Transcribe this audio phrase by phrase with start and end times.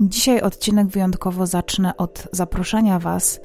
[0.00, 3.40] Dzisiaj odcinek wyjątkowo zacznę od zaproszenia Was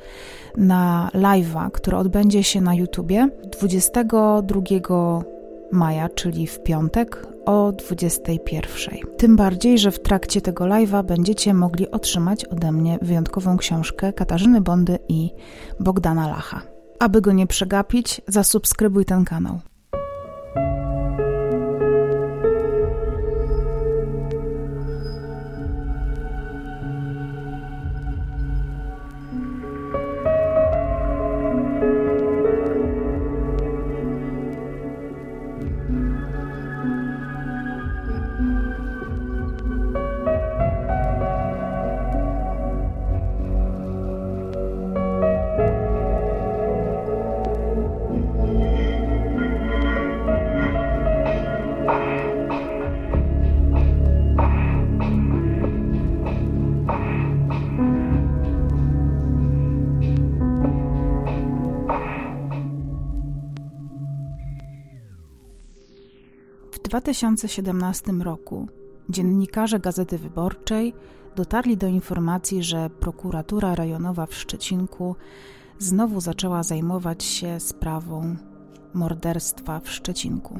[0.57, 3.29] na live'a, który odbędzie się na YouTubie
[3.59, 4.61] 22
[5.71, 8.99] maja, czyli w piątek o 21.
[9.17, 14.61] Tym bardziej, że w trakcie tego live'a będziecie mogli otrzymać ode mnie wyjątkową książkę Katarzyny
[14.61, 15.31] Bondy i
[15.79, 16.61] Bogdana Lacha.
[16.99, 19.59] Aby go nie przegapić, zasubskrybuj ten kanał.
[67.15, 68.67] 2017 roku
[69.09, 70.93] dziennikarze Gazety Wyborczej
[71.35, 75.15] dotarli do informacji, że prokuratura rejonowa w Szczecinku
[75.79, 78.35] znowu zaczęła zajmować się sprawą
[78.93, 80.59] morderstwa w Szczecinku.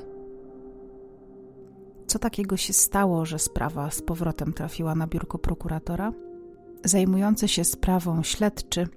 [2.07, 6.13] Co takiego się stało, że sprawa z powrotem trafiła na biurko prokuratora?
[6.83, 8.87] Zajmujący się sprawą śledczy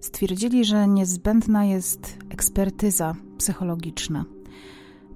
[0.00, 4.24] stwierdzili, że niezbędna jest ekspertyza psychologiczna.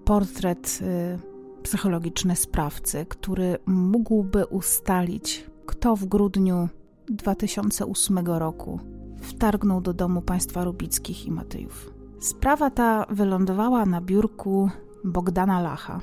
[0.04, 1.29] Portret y,
[1.62, 6.68] psychologiczny sprawcy, który mógłby ustalić, kto w grudniu
[7.08, 8.80] 2008 roku
[9.20, 11.90] wtargnął do domu państwa Rubickich i Matyjów.
[12.20, 14.70] Sprawa ta wylądowała na biurku
[15.04, 16.00] Bogdana Lacha,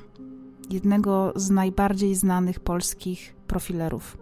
[0.70, 4.18] jednego z najbardziej znanych polskich profilerów.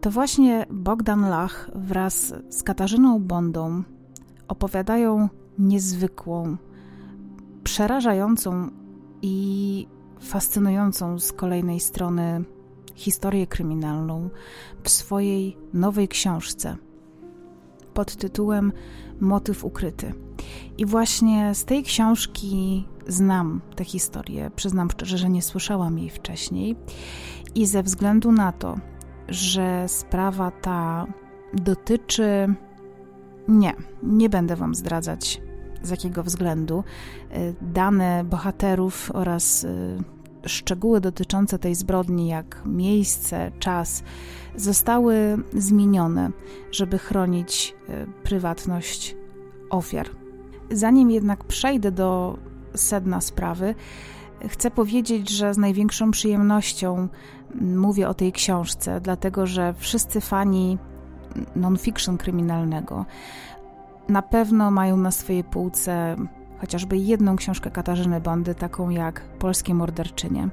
[0.00, 3.82] To właśnie Bogdan Lach wraz z Katarzyną Bondą
[4.48, 6.56] opowiadają niezwykłą,
[7.64, 8.70] przerażającą
[9.22, 9.86] i
[10.20, 12.44] fascynującą z kolejnej strony
[12.94, 14.30] historię kryminalną
[14.82, 16.76] w swojej nowej książce
[17.94, 18.72] pod tytułem
[19.20, 20.14] Motyw ukryty.
[20.78, 24.50] I właśnie z tej książki znam tę historię.
[24.56, 26.76] Przyznam szczerze, że nie słyszałam jej wcześniej.
[27.54, 28.78] I ze względu na to,
[29.28, 31.06] że sprawa ta
[31.54, 32.54] dotyczy.
[33.48, 35.40] Nie, nie będę Wam zdradzać
[35.82, 36.84] z jakiego względu.
[37.36, 39.98] Y, dane bohaterów oraz y,
[40.46, 44.02] szczegóły dotyczące tej zbrodni, jak miejsce, czas,
[44.56, 46.30] zostały zmienione,
[46.72, 49.16] żeby chronić y, prywatność
[49.70, 50.06] ofiar.
[50.70, 52.38] Zanim jednak przejdę do
[52.74, 53.74] sedna sprawy,
[54.48, 57.08] chcę powiedzieć, że z największą przyjemnością
[57.60, 60.78] mówię o tej książce, dlatego że wszyscy fani
[61.56, 63.04] non-fiction kryminalnego
[64.10, 66.16] na pewno mają na swojej półce
[66.60, 70.48] chociażby jedną książkę Katarzyny Bondy, taką jak Polskie Morderczynie.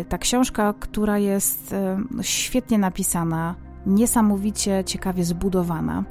[0.00, 1.76] Y, ta książka, która jest y,
[2.22, 3.54] świetnie napisana,
[3.86, 6.04] niesamowicie ciekawie zbudowana.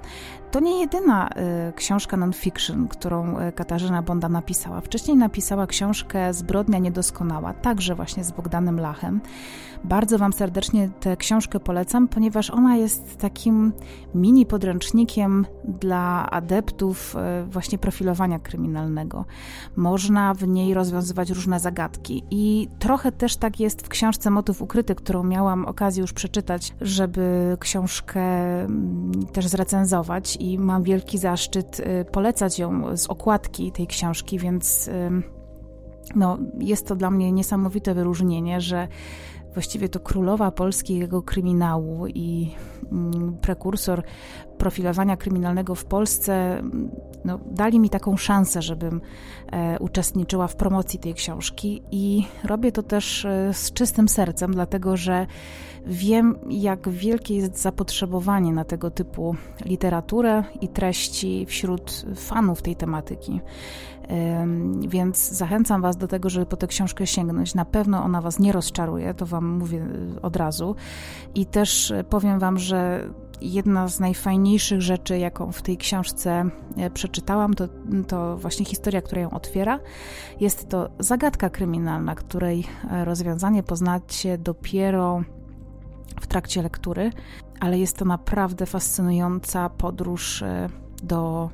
[0.51, 1.29] To nie jedyna
[1.69, 4.81] y, książka non-fiction, którą Katarzyna Bonda napisała.
[4.81, 9.21] Wcześniej napisała książkę Zbrodnia Niedoskonała, także właśnie z Bogdanem Lachem.
[9.83, 13.73] Bardzo Wam serdecznie tę książkę polecam, ponieważ ona jest takim
[14.15, 19.25] mini podręcznikiem dla adeptów y, właśnie profilowania kryminalnego.
[19.75, 24.95] Można w niej rozwiązywać różne zagadki i trochę też tak jest w książce Motyw Ukryty,
[24.95, 28.21] którą miałam okazję już przeczytać, żeby książkę
[28.61, 34.89] mm, też zrecenzować i mam wielki zaszczyt y, polecać ją z okładki tej książki, więc
[36.15, 38.87] no, jest to dla mnie niesamowite wyróżnienie, że
[39.53, 42.55] właściwie to królowa polskiego kryminału i
[42.91, 44.03] mm, prekursor
[44.57, 46.63] profilowania kryminalnego w Polsce
[47.25, 49.01] no, dali mi taką szansę, żebym
[49.51, 54.97] e, uczestniczyła w promocji tej książki i robię to też e, z czystym sercem, dlatego
[54.97, 55.27] że
[55.85, 59.35] wiem, jak wielkie jest zapotrzebowanie na tego typu
[59.65, 63.41] literaturę i treści wśród fanów tej tematyki.
[64.87, 67.55] Więc zachęcam Was do tego, żeby po tę książkę sięgnąć.
[67.55, 69.85] Na pewno ona Was nie rozczaruje, to Wam mówię
[70.17, 70.75] e, od razu.
[71.35, 73.09] I też powiem Wam, że
[73.41, 77.67] jedna z najfajniejszych rzeczy, jaką w tej książce e, przeczytałam, to,
[78.07, 79.79] to właśnie historia, która ją otwiera.
[80.39, 85.23] Jest to zagadka kryminalna, której e, rozwiązanie poznacie dopiero
[86.21, 87.11] w trakcie lektury,
[87.59, 90.69] ale jest to naprawdę fascynująca podróż e,
[91.03, 91.49] do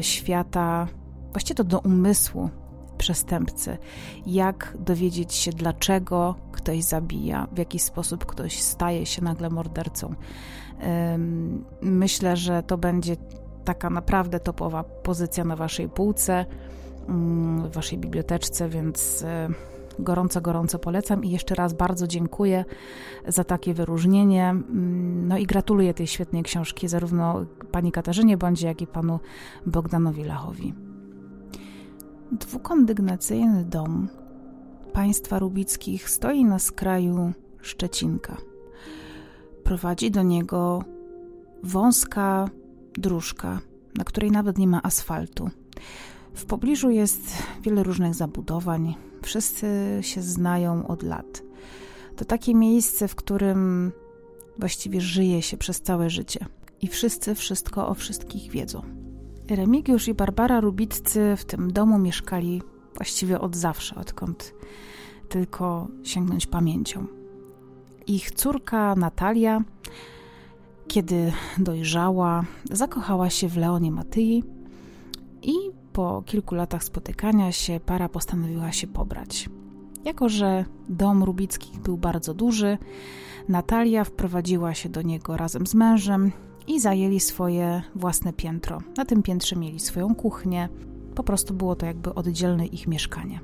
[0.00, 0.88] świata,
[1.32, 2.50] właściwie to do umysłu
[2.98, 3.78] przestępcy,
[4.26, 10.14] jak dowiedzieć się, dlaczego ktoś zabija, w jaki sposób ktoś staje się nagle mordercą.
[11.82, 13.16] Myślę, że to będzie
[13.64, 16.46] taka naprawdę topowa pozycja na waszej półce,
[17.08, 19.48] mm, w waszej biblioteczce, więc e,
[19.98, 22.64] gorąco, gorąco polecam i jeszcze raz bardzo dziękuję
[23.28, 24.48] za takie wyróżnienie.
[24.48, 29.20] Mm, no i gratuluję tej świetnej książki zarówno pani Katarzynie Bądzie, jak i panu
[29.66, 30.74] Bogdanowi Lachowi.
[32.32, 34.08] Dwukondygnacyjny dom
[34.92, 38.36] państwa rubickich stoi na skraju Szczecinka.
[39.64, 40.84] Prowadzi do niego
[41.62, 42.48] wąska
[42.94, 43.60] dróżka,
[43.94, 45.50] na której nawet nie ma asfaltu.
[46.34, 47.20] W pobliżu jest
[47.62, 48.94] wiele różnych zabudowań.
[49.22, 49.66] Wszyscy
[50.00, 51.42] się znają od lat.
[52.16, 53.92] To takie miejsce, w którym
[54.58, 56.46] właściwie żyje się przez całe życie.
[56.82, 58.82] I wszyscy wszystko o wszystkich wiedzą.
[59.50, 62.62] Remigiusz i Barbara Rubiccy w tym domu mieszkali
[62.94, 64.54] właściwie od zawsze, odkąd
[65.28, 67.06] tylko sięgnąć pamięcią.
[68.06, 69.60] Ich córka Natalia,
[70.88, 74.44] kiedy dojrzała, zakochała się w Leonie Matyi
[75.46, 75.54] i
[75.92, 79.48] po kilku latach spotykania się para postanowiła się pobrać.
[80.04, 82.78] Jako, że dom Rubickich był bardzo duży,
[83.48, 86.32] Natalia wprowadziła się do niego razem z mężem
[86.66, 88.78] i zajęli swoje własne piętro.
[88.96, 90.68] Na tym piętrze mieli swoją kuchnię,
[91.14, 93.40] po prostu było to jakby oddzielne ich mieszkanie.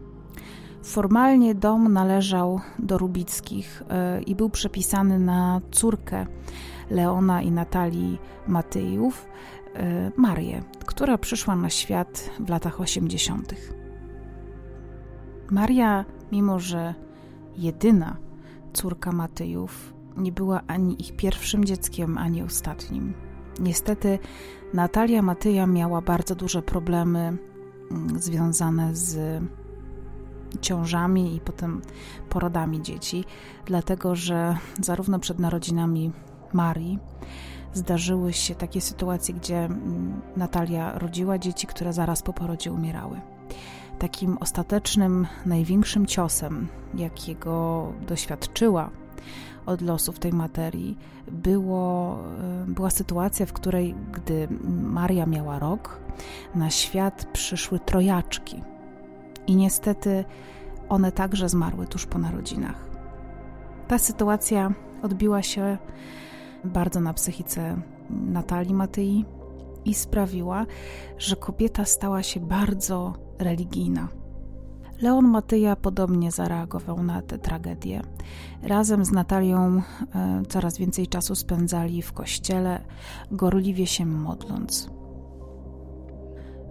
[0.82, 6.26] Formalnie dom należał do Rubickich e, i był przepisany na córkę
[6.90, 8.18] Leona i Natalii
[8.48, 9.26] Matyjów,
[9.74, 13.54] e, Marię, która przyszła na świat w latach 80.
[15.50, 16.94] Maria, mimo że
[17.56, 18.16] jedyna
[18.72, 23.14] córka Matyjów, nie była ani ich pierwszym dzieckiem, ani ostatnim.
[23.60, 24.18] Niestety
[24.74, 27.38] Natalia Matyja miała bardzo duże problemy
[27.90, 29.42] mm, związane z
[30.60, 31.82] ciążami i potem
[32.28, 33.24] porodami dzieci,
[33.66, 36.12] dlatego że zarówno przed narodzinami
[36.52, 36.98] Marii
[37.74, 43.20] zdarzyły się takie sytuacje, gdzie mm, Natalia rodziła dzieci, które zaraz po porodzie umierały.
[43.98, 48.90] Takim ostatecznym, największym ciosem, jakiego doświadczyła
[49.66, 50.98] od losów tej materii,
[51.32, 52.18] było,
[52.62, 54.48] e, była sytuacja, w której, gdy
[54.82, 56.00] Maria miała rok,
[56.54, 58.62] na świat przyszły trojaczki.
[59.46, 60.24] I niestety
[60.88, 62.88] one także zmarły tuż po narodzinach.
[63.88, 64.72] Ta sytuacja
[65.02, 65.78] odbiła się
[66.64, 67.76] bardzo na psychice
[68.10, 69.24] Natalii Matyi
[69.84, 70.66] i sprawiła,
[71.18, 74.08] że kobieta stała się bardzo religijna.
[75.02, 78.02] Leon Matyja podobnie zareagował na tę tragedię.
[78.62, 79.82] Razem z Natalią
[80.14, 82.84] e, coraz więcej czasu spędzali w kościele,
[83.30, 84.90] gorliwie się modląc.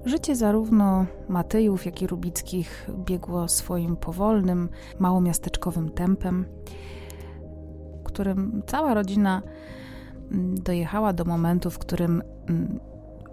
[0.06, 4.70] Życie zarówno Matyjów, jak i Rubickich biegło swoim powolnym,
[5.00, 6.46] małomiasteczkowym tempem,
[8.12, 9.42] którym cała rodzina
[10.32, 12.80] mm, dojechała do momentu, w którym mm,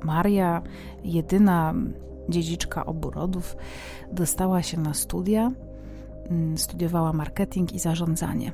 [0.02, 0.62] Maria,
[1.04, 1.74] jedyna
[2.28, 3.56] dziedziczka obu rodów,
[4.12, 5.52] dostała się na studia,
[6.30, 8.52] mm, studiowała marketing i zarządzanie.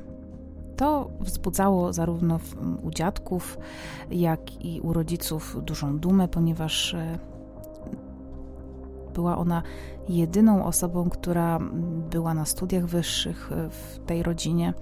[0.75, 2.39] To wzbudzało zarówno
[2.83, 3.57] u dziadków,
[4.11, 7.19] jak i u rodziców dużą dumę, ponieważ e,
[9.15, 9.63] była ona
[10.09, 11.59] jedyną osobą, która
[12.11, 14.73] była na studiach wyższych e, w tej rodzinie.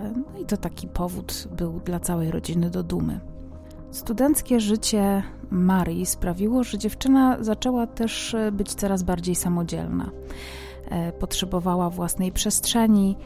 [0.00, 3.20] E, no i to taki powód był dla całej rodziny do dumy.
[3.90, 10.10] Studenckie życie Marii sprawiło, że dziewczyna zaczęła też e, być coraz bardziej samodzielna.
[11.18, 13.16] Potrzebowała własnej przestrzeni,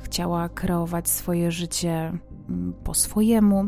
[0.00, 2.12] chciała kreować swoje życie
[2.84, 3.64] po swojemu,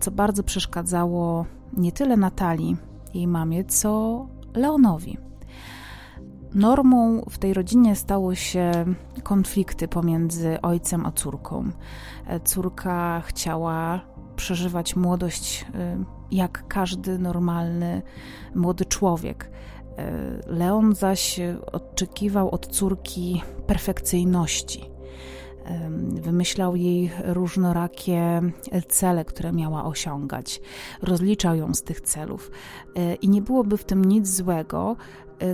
[0.00, 1.46] co bardzo przeszkadzało
[1.76, 2.76] nie tyle Natalii,
[3.14, 5.27] jej mamie, co Leonowi.
[6.54, 8.72] Normą w tej rodzinie stały się
[9.22, 11.70] konflikty pomiędzy ojcem a córką.
[12.44, 14.00] Córka chciała
[14.36, 18.02] przeżywać młodość y, jak każdy normalny
[18.54, 19.44] młody człowiek.
[19.44, 20.02] Y,
[20.46, 21.40] Leon zaś
[21.72, 24.90] oczekiwał od córki perfekcyjności.
[26.00, 28.42] Wymyślał jej różnorakie
[28.88, 30.60] cele, które miała osiągać,
[31.02, 32.50] rozliczał ją z tych celów.
[33.22, 34.96] I nie byłoby w tym nic złego,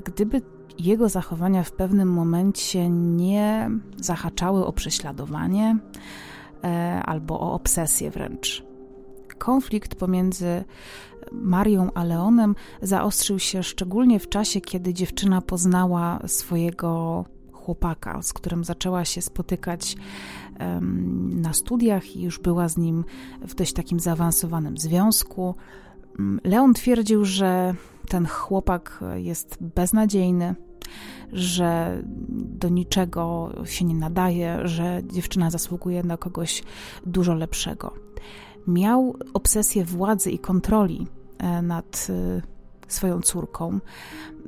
[0.04, 0.42] gdyby
[0.78, 5.78] jego zachowania w pewnym momencie nie zahaczały o prześladowanie
[7.04, 8.64] albo o obsesję wręcz.
[9.38, 10.64] Konflikt pomiędzy
[11.32, 18.64] Marią a Leonem zaostrzył się szczególnie w czasie, kiedy dziewczyna poznała swojego chłopaka, z którym
[18.64, 19.96] zaczęła się spotykać
[21.30, 23.04] na studiach i już była z nim
[23.40, 25.54] w dość takim zaawansowanym związku.
[26.44, 27.74] Leon twierdził, że
[28.08, 30.54] ten chłopak jest beznadziejny,
[31.32, 36.62] że do niczego się nie nadaje, że dziewczyna zasługuje na kogoś
[37.06, 37.94] dużo lepszego.
[38.66, 41.06] Miał obsesję władzy i kontroli
[41.38, 42.42] e, nad e,
[42.88, 43.80] swoją córką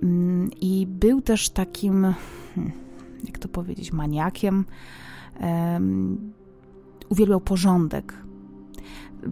[0.03, 2.15] mm, i był też takim,
[2.55, 2.73] hmm,
[3.25, 4.65] jak to powiedzieć, maniakiem.
[7.09, 8.15] Uwielbiał porządek,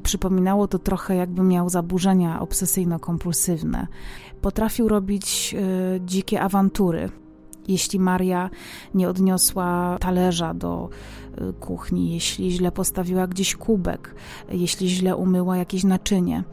[0.03, 3.87] Przypominało to trochę, jakby miał zaburzenia obsesyjno-kompulsywne.
[4.41, 5.55] Potrafił robić
[5.97, 7.11] y, dzikie awantury.
[7.69, 8.51] Jeśli Maria
[8.95, 10.89] nie odniosła talerza do
[11.39, 14.15] y, kuchni, jeśli źle postawiła gdzieś kubek,
[14.51, 16.45] jeśli źle umyła jakieś naczynie,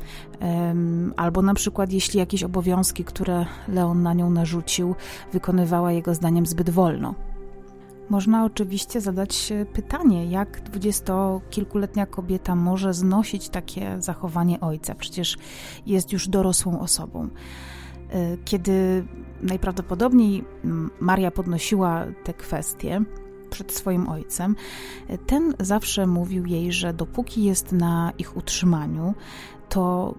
[1.15, 4.95] albo na przykład jeśli jakieś obowiązki, które Leon na nią narzucił,
[5.33, 7.15] wykonywała jego zdaniem zbyt wolno.
[8.11, 14.95] Można oczywiście zadać pytanie, jak dwudziestokilkuletnia kobieta może znosić takie zachowanie ojca?
[14.95, 15.37] Przecież
[15.85, 17.29] jest już dorosłą osobą.
[18.09, 19.05] E, kiedy
[19.41, 20.43] najprawdopodobniej
[20.99, 23.01] Maria podnosiła te kwestie
[23.49, 24.55] przed swoim ojcem,
[25.07, 29.13] e, ten zawsze mówił jej, że dopóki jest na ich utrzymaniu,
[29.69, 30.15] to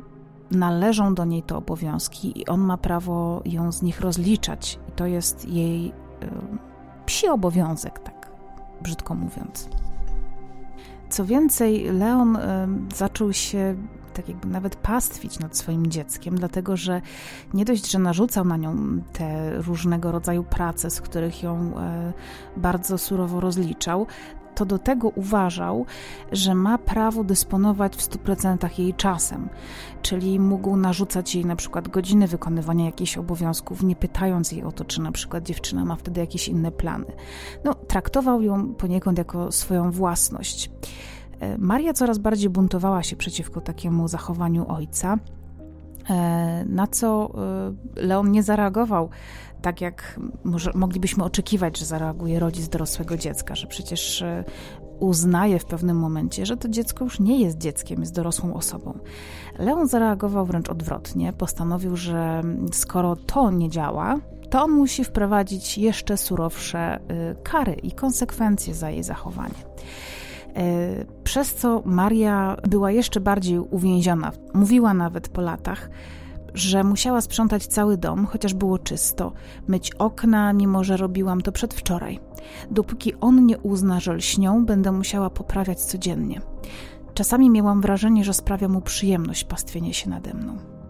[0.50, 4.78] należą do niej te obowiązki i on ma prawo ją z nich rozliczać.
[4.88, 5.88] I to jest jej
[6.22, 6.71] e,
[7.06, 8.30] psi obowiązek, tak
[8.82, 9.68] brzydko mówiąc.
[11.08, 12.38] Co więcej, Leon
[12.94, 13.76] zaczął się
[14.12, 17.00] tak jakby nawet pastwić nad swoim dzieckiem, dlatego że
[17.54, 18.76] nie dość, że narzucał na nią
[19.12, 22.12] te różnego rodzaju prace, z których ją e,
[22.56, 24.06] bardzo surowo rozliczał,
[24.62, 25.86] to do tego uważał,
[26.32, 29.48] że ma prawo dysponować w 100% jej czasem,
[30.02, 34.84] czyli mógł narzucać jej na przykład godziny wykonywania jakichś obowiązków, nie pytając jej o to,
[34.84, 37.06] czy na przykład dziewczyna ma wtedy jakieś inne plany.
[37.64, 40.70] No, traktował ją poniekąd jako swoją własność.
[41.40, 45.18] E, Maria coraz bardziej buntowała się przeciwko takiemu zachowaniu ojca.
[46.10, 47.32] E, na co
[47.96, 49.08] e, Leon nie zareagował
[49.62, 54.44] tak, jak może, moglibyśmy oczekiwać, że zareaguje rodzic dorosłego dziecka, że przecież e,
[55.00, 58.98] uznaje w pewnym momencie, że to dziecko już nie jest dzieckiem, jest dorosłą osobą.
[59.58, 62.42] Leon zareagował wręcz odwrotnie, postanowił, że
[62.72, 64.18] skoro to nie działa,
[64.50, 67.00] to on musi wprowadzić jeszcze surowsze
[67.42, 69.54] kary i konsekwencje za jej zachowanie.
[70.56, 74.32] E, przez co Maria była jeszcze bardziej uwięziona.
[74.54, 75.90] Mówiła nawet po latach,
[76.54, 79.32] że musiała sprzątać cały dom, chociaż było czysto,
[79.68, 82.20] myć okna, mimo że robiłam to przedwczoraj.
[82.70, 86.40] Dopóki on nie uzna, że lśnią, będę musiała poprawiać codziennie.
[87.14, 90.81] Czasami miałam wrażenie, że sprawia mu przyjemność pastwienie się nade mną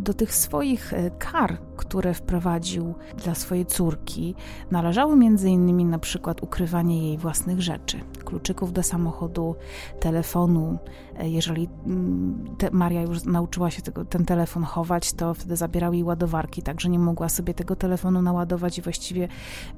[0.00, 4.34] do tych swoich e, kar, które wprowadził dla swojej córki,
[4.70, 9.54] należały między innymi na przykład ukrywanie jej własnych rzeczy, kluczyków do samochodu,
[10.00, 10.78] telefonu.
[11.18, 16.04] E, jeżeli mm, Maria już nauczyła się tego, ten telefon chować, to wtedy zabierał jej
[16.04, 19.28] ładowarki, także nie mogła sobie tego telefonu naładować i właściwie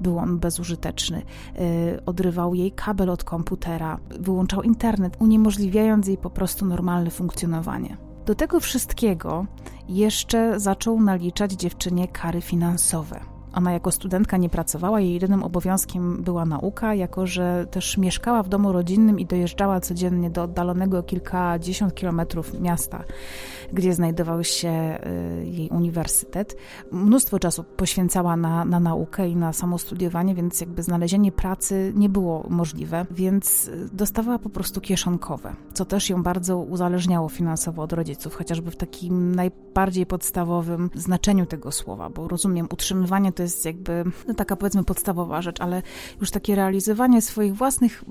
[0.01, 1.21] był on bezużyteczny.
[1.55, 7.97] E, odrywał jej kabel od komputera, wyłączał internet, uniemożliwiając jej po prostu normalne funkcjonowanie.
[8.25, 9.45] Do tego wszystkiego
[9.89, 13.38] jeszcze zaczął naliczać dziewczynie kary finansowe.
[13.53, 18.49] Ona jako studentka nie pracowała, jej jedynym obowiązkiem była nauka, jako że też mieszkała w
[18.49, 23.03] domu rodzinnym i dojeżdżała codziennie do oddalonego kilkadziesiąt kilometrów miasta,
[23.73, 24.99] gdzie znajdował się
[25.41, 26.57] y, jej uniwersytet.
[26.91, 32.09] Mnóstwo czasu poświęcała na, na naukę i na samo studiowanie, więc jakby znalezienie pracy nie
[32.09, 37.93] było możliwe, więc y, dostawała po prostu kieszonkowe, co też ją bardzo uzależniało finansowo od
[37.93, 44.03] rodziców, chociażby w takim najbardziej podstawowym znaczeniu tego słowa, bo rozumiem, utrzymywanie to jest jakby
[44.27, 45.81] no, taka powiedzmy podstawowa rzecz, ale
[46.21, 48.03] już takie realizowanie swoich własnych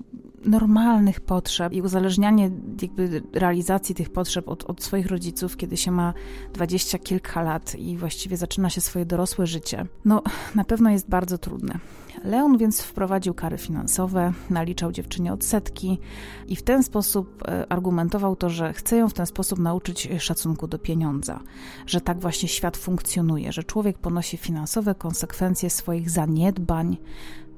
[0.44, 2.50] normalnych potrzeb i uzależnianie
[2.82, 6.14] jakby realizacji tych potrzeb od, od swoich rodziców, kiedy się ma
[6.52, 10.22] dwadzieścia kilka lat i właściwie zaczyna się swoje dorosłe życie, no
[10.54, 11.78] na pewno jest bardzo trudne.
[12.24, 15.98] Leon więc wprowadził kary finansowe, naliczał dziewczynie odsetki
[16.46, 20.66] i w ten sposób e, argumentował to, że chce ją w ten sposób nauczyć szacunku
[20.66, 21.40] do pieniądza,
[21.86, 26.96] że tak właśnie świat funkcjonuje, że człowiek ponosi finansowe konsekwencje swoich zaniedbań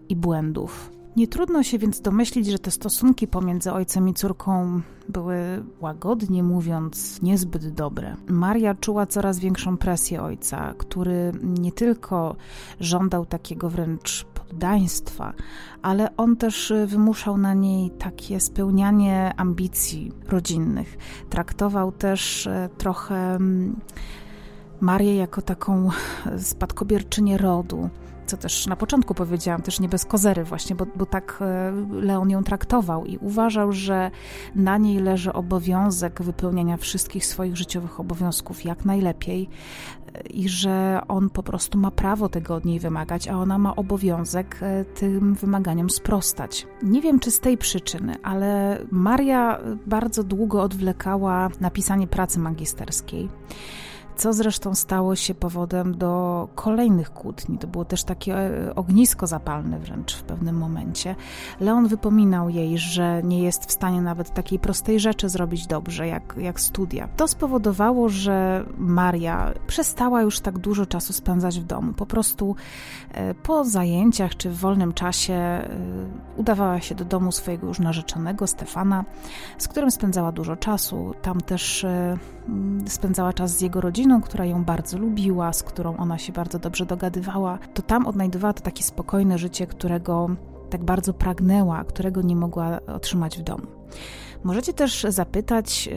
[0.08, 0.90] i błędów.
[1.16, 7.22] Nie trudno się więc domyślić, że te stosunki pomiędzy ojcem i córką były, łagodnie mówiąc,
[7.22, 8.16] niezbyt dobre.
[8.28, 12.36] Maria czuła coraz większą presję ojca, który nie tylko
[12.80, 15.32] żądał takiego wręcz poddaństwa,
[15.82, 20.98] ale on też wymuszał na niej takie spełnianie ambicji rodzinnych.
[21.30, 23.76] Traktował też e, trochę mm,
[24.80, 25.90] Marię jako taką
[26.38, 27.90] spadkobierczynię rodu
[28.30, 32.30] co też na początku powiedziałam, też nie bez kozery właśnie, bo, bo tak e, Leon
[32.30, 34.10] ją traktował i uważał, że
[34.54, 39.48] na niej leży obowiązek wypełniania wszystkich swoich życiowych obowiązków jak najlepiej
[40.14, 43.76] e, i że on po prostu ma prawo tego od niej wymagać, a ona ma
[43.76, 46.66] obowiązek e, tym wymaganiom sprostać.
[46.82, 53.28] Nie wiem, czy z tej przyczyny, ale Maria bardzo długo odwlekała napisanie pracy magisterskiej
[54.20, 57.58] co zresztą stało się powodem do kolejnych kłótni.
[57.58, 61.16] To było też takie e, ognisko zapalne wręcz w pewnym momencie.
[61.60, 66.34] Leon wypominał jej, że nie jest w stanie nawet takiej prostej rzeczy zrobić dobrze, jak,
[66.38, 67.08] jak studia.
[67.16, 71.92] To spowodowało, że Maria przestała już tak dużo czasu spędzać w domu.
[71.92, 72.56] Po prostu
[73.12, 75.68] e, po zajęciach czy w wolnym czasie e,
[76.36, 79.04] udawała się do domu swojego już narzeczonego, Stefana,
[79.58, 81.14] z którym spędzała dużo czasu.
[81.22, 81.86] Tam też
[82.86, 86.86] spędzała czas z jego rodziną która ją bardzo lubiła, z którą ona się bardzo dobrze
[86.86, 90.30] dogadywała, to tam odnajdywała to takie spokojne życie, którego
[90.70, 93.66] tak bardzo pragnęła, którego nie mogła otrzymać w domu.
[94.44, 95.88] Możecie też zapytać,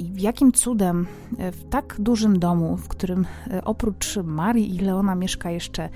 [0.00, 1.06] i jakim cudem
[1.38, 5.88] e, w tak dużym domu, w którym e, oprócz Marii i Leona mieszka jeszcze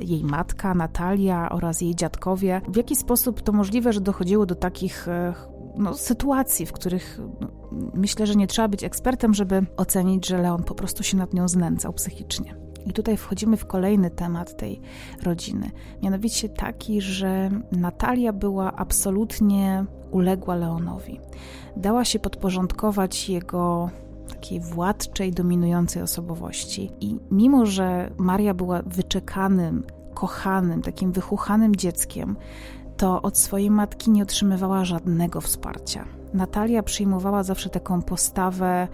[0.00, 5.08] jej matka Natalia oraz jej dziadkowie, w jaki sposób to możliwe, że dochodziło do takich
[5.78, 7.48] no, sytuacji, w których no,
[7.94, 11.48] myślę, że nie trzeba być ekspertem, żeby ocenić, że Leon po prostu się nad nią
[11.48, 12.56] znęcał psychicznie.
[12.86, 14.80] I tutaj wchodzimy w kolejny temat tej
[15.22, 15.70] rodziny.
[16.02, 21.20] Mianowicie taki, że Natalia była absolutnie uległa Leonowi.
[21.76, 23.90] Dała się podporządkować jego
[24.28, 26.90] takiej władczej, dominującej osobowości.
[27.00, 32.36] I mimo, że Maria była wyczekanym, kochanym, takim wychuchanym dzieckiem,
[32.98, 36.04] to od swojej matki nie otrzymywała żadnego wsparcia.
[36.34, 38.88] Natalia przyjmowała zawsze taką postawę: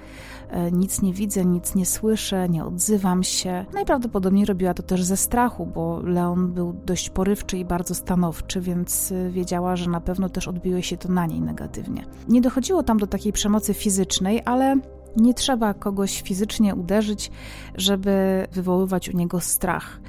[0.50, 3.64] e, nic nie widzę, nic nie słyszę, nie odzywam się.
[3.72, 9.12] Najprawdopodobniej robiła to też ze strachu, bo Leon był dość porywczy i bardzo stanowczy, więc
[9.12, 12.04] e, wiedziała, że na pewno też odbiło się to na niej negatywnie.
[12.28, 14.76] Nie dochodziło tam do takiej przemocy fizycznej, ale
[15.16, 17.30] nie trzeba kogoś fizycznie uderzyć,
[17.74, 20.00] żeby wywoływać u niego strach.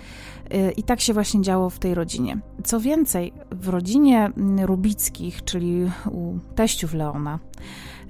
[0.78, 2.38] I tak się właśnie działo w tej rodzinie.
[2.64, 7.40] Co więcej, w rodzinie Rubickich, czyli u teściów Leona,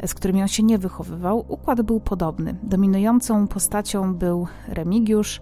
[0.05, 2.55] z którymi on się nie wychowywał, układ był podobny.
[2.63, 5.41] Dominującą postacią był Remigiusz,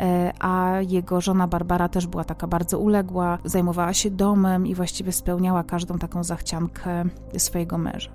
[0.00, 5.12] e, a jego żona Barbara też była taka bardzo uległa, zajmowała się domem i właściwie
[5.12, 7.04] spełniała każdą taką zachciankę
[7.38, 8.10] swojego męża.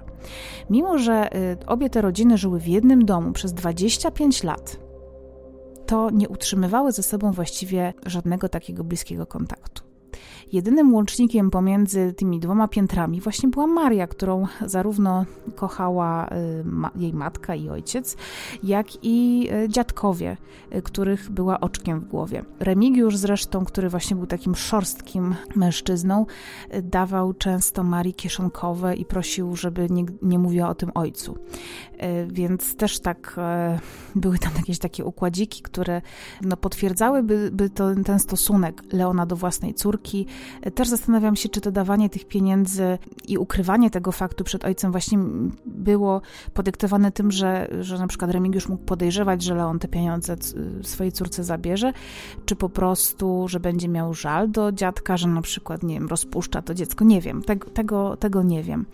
[0.70, 4.83] Mimo, że e, obie te rodziny żyły w jednym domu przez 25 lat,
[5.86, 9.93] to nie utrzymywały ze sobą właściwie żadnego takiego bliskiego kontaktu.
[10.54, 16.32] Jedynym łącznikiem pomiędzy tymi dwoma piętrami właśnie była Maria, którą zarówno kochała y,
[16.96, 18.18] jej matka i ojciec,
[18.64, 20.38] jak i y, dziadkowie,
[20.76, 22.44] y, których była oczkiem w głowie.
[22.60, 26.26] Remigiusz zresztą, który właśnie był takim szorstkim mężczyzną,
[26.84, 31.38] dawał często Marii kieszonkowe i prosił, żeby nie, nie mówiła o tym ojcu.
[32.28, 33.36] Więc też tak
[34.16, 36.02] były tam jakieś takie układziki, które
[36.42, 40.28] no, potwierdzałyby by to, ten stosunek Leona do własnej córki,
[40.76, 45.18] też zastanawiam się, czy to dawanie tych pieniędzy i ukrywanie tego faktu przed ojcem właśnie
[45.66, 46.22] było
[46.54, 50.36] podyktowane tym, że, że na przykład Remigiusz mógł podejrzewać, że Leon te pieniądze
[50.84, 51.94] swojej córce zabierze,
[52.46, 56.62] czy po prostu, że będzie miał żal do dziadka, że na przykład, nie wiem, rozpuszcza
[56.62, 57.06] to dziecko.
[57.06, 58.86] Nie wiem, tego, tego, tego nie wiem.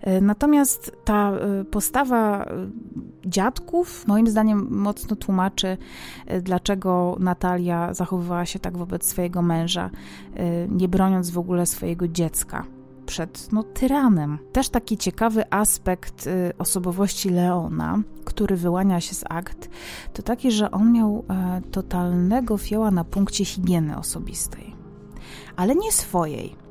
[0.00, 2.48] E, natomiast ta e, postawa e,
[3.24, 5.76] dziadków, moim zdaniem, mocno tłumaczy,
[6.42, 9.90] dlaczego Natalia zachowywała się tak wobec swojego męża,
[10.68, 12.64] nie broniąc w ogóle swojego dziecka
[13.06, 14.38] przed no, tyranem.
[14.52, 19.70] Też taki ciekawy aspekt osobowości Leona, który wyłania się z akt,
[20.12, 21.24] to taki, że on miał
[21.70, 24.74] totalnego fioła na punkcie higieny osobistej,
[25.56, 26.67] ale nie swojej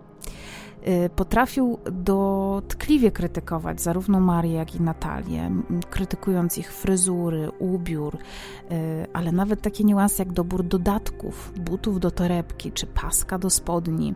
[1.15, 5.51] potrafił dotkliwie krytykować zarówno Marię, jak i Natalię,
[5.89, 12.71] krytykując ich fryzury, ubiór, y, ale nawet takie niuanse jak dobór dodatków, butów do torebki
[12.71, 14.15] czy paska do spodni.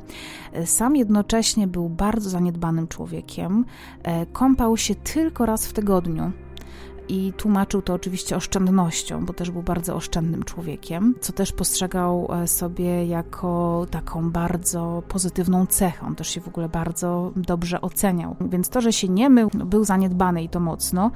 [0.58, 3.65] Y, sam jednocześnie był bardzo zaniedbanym człowiekiem,
[4.34, 6.32] kąpał się tylko raz w tygodniu
[7.12, 12.47] i tłumaczył to oczywiście oszczędnością, bo też był bardzo oszczędnym człowiekiem, co też postrzegał e,
[12.47, 16.06] sobie jako taką bardzo pozytywną cechę.
[16.08, 18.36] On też się w ogóle bardzo dobrze oceniał.
[18.41, 21.12] Więc to, że się nie mył, no, był zaniedbany i to mocno,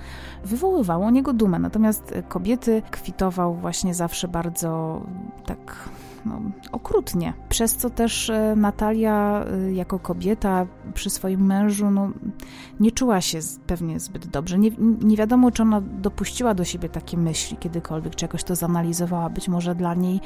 [0.45, 1.59] wywoływało u niego dumę.
[1.59, 5.01] Natomiast kobiety kwitował właśnie zawsze bardzo
[5.45, 5.89] tak
[6.25, 7.33] no, okrutnie.
[7.49, 12.09] Przez co też e, Natalia e, jako kobieta przy swoim mężu no,
[12.79, 14.59] nie czuła się pewnie zbyt dobrze.
[14.59, 19.29] Nie, nie wiadomo, czy ona dopuściła do siebie takie myśli kiedykolwiek, czy jakoś to zanalizowała.
[19.29, 20.19] Być może dla niej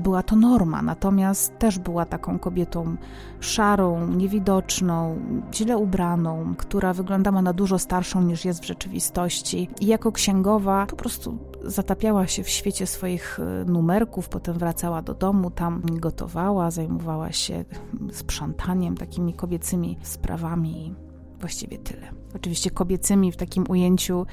[0.00, 2.96] była to norma, natomiast też była taką kobietą
[3.40, 5.18] szarą, niewidoczną,
[5.54, 9.68] źle ubraną, która wyglądała na dużo starszą niż jest w rzeczywistości.
[9.80, 15.14] I jako księgowa po prostu zatapiała się w świecie swoich e, numerków, potem wracała do
[15.14, 17.64] domu, tam gotowała, zajmowała się
[18.12, 20.94] sprzątaniem, takimi kobiecymi sprawami.
[21.40, 22.08] Właściwie tyle.
[22.36, 24.26] Oczywiście kobiecymi w takim ujęciu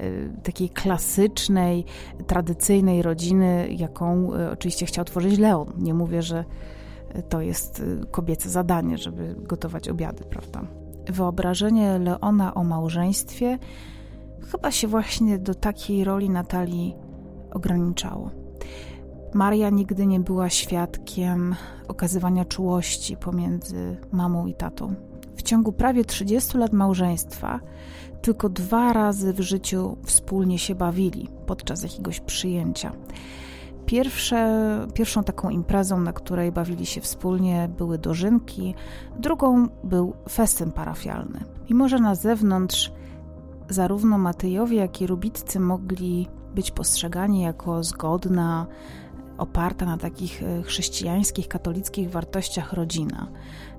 [0.00, 1.84] y, takiej klasycznej,
[2.26, 5.72] tradycyjnej rodziny, jaką y, oczywiście chciał tworzyć Leon.
[5.78, 6.44] Nie mówię, że
[7.28, 10.62] to jest kobiece zadanie, żeby gotować obiady, prawda?
[11.06, 13.58] Wyobrażenie Leona o małżeństwie
[14.52, 16.96] chyba się właśnie do takiej roli Natalii
[17.52, 18.30] ograniczało.
[19.34, 21.54] Maria nigdy nie była świadkiem
[21.88, 24.94] okazywania czułości pomiędzy mamą i tatą.
[25.36, 27.60] W ciągu prawie 30 lat małżeństwa
[28.22, 32.92] tylko dwa razy w życiu wspólnie się bawili podczas jakiegoś przyjęcia.
[33.86, 34.60] Pierwsze,
[34.94, 38.74] pierwszą taką imprezą, na której bawili się wspólnie, były dożynki,
[39.18, 41.44] drugą był festyn parafialny.
[41.70, 42.92] Mimo, że na zewnątrz
[43.70, 48.66] zarówno Matyjowie, jak i Rubiccy mogli być postrzegani jako zgodna,
[49.38, 53.28] oparta na takich e, chrześcijańskich, katolickich wartościach rodzina.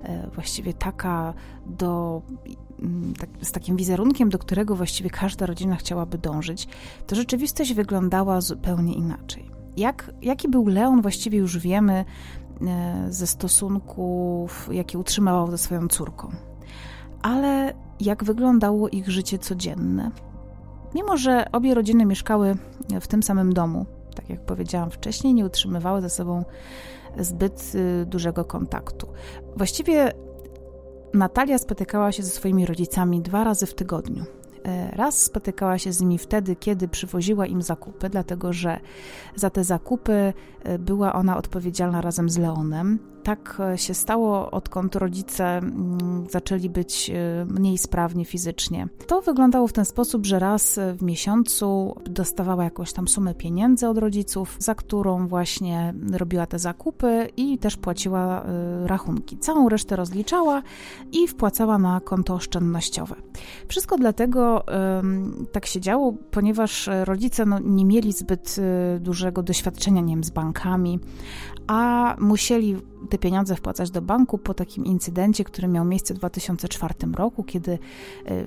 [0.04, 1.34] E, właściwie taka
[1.66, 2.22] do,
[2.80, 6.68] mm, tak, z takim wizerunkiem, do którego właściwie każda rodzina chciałaby dążyć,
[7.08, 9.52] to rzeczywistość wyglądała zupełnie inaczej.
[9.78, 12.06] Jak, jaki był Leon, właściwie już wiemy
[12.62, 16.32] e, ze stosunków, jakie utrzymywał ze swoją córką.
[17.22, 20.12] Ale jak wyglądało ich życie codzienne?
[20.96, 22.56] Mimo, że obie rodziny mieszkały
[23.02, 23.86] w tym samym domu,
[24.16, 26.44] tak jak powiedziałam wcześniej, nie utrzymywały ze sobą
[27.20, 29.08] zbyt y, dużego kontaktu.
[29.58, 30.14] Właściwie
[31.14, 34.24] Natalia spotykała się ze swoimi rodzicami dwa razy w tygodniu.
[34.66, 38.80] E, raz spotykała się z nimi wtedy, kiedy przywoziła im zakupy, dlatego że
[39.36, 40.34] za te zakupy
[40.64, 43.11] e, była ona odpowiedzialna razem z Leonem.
[43.24, 47.12] Tak e, się stało, odkąd rodzice mm, zaczęli być
[47.48, 48.88] mniej sprawni fizycznie.
[49.08, 53.98] To wyglądało w ten sposób, że raz w miesiącu dostawała jakąś tam sumę pieniędzy od
[53.98, 58.46] rodziców, za którą właśnie robiła te zakupy i też płaciła
[58.86, 59.38] rachunki.
[59.38, 60.62] Całą resztę rozliczała
[61.12, 63.16] i wpłacała na konto oszczędnościowe.
[63.68, 64.66] Wszystko dlatego,
[65.52, 68.56] tak się działo, ponieważ rodzice no, nie mieli zbyt
[69.00, 71.00] dużego doświadczenia nie wiem, z bankami,
[71.68, 72.76] a musieli
[73.12, 77.72] te pieniądze wpłacać do banku po takim incydencie, który miał miejsce w 2004 roku, kiedy
[77.72, 77.80] y,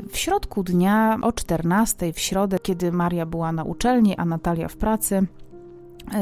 [0.08, 4.76] w środku dnia o 14 w środę, kiedy Maria była na uczelni, a Natalia w
[4.76, 5.26] pracy,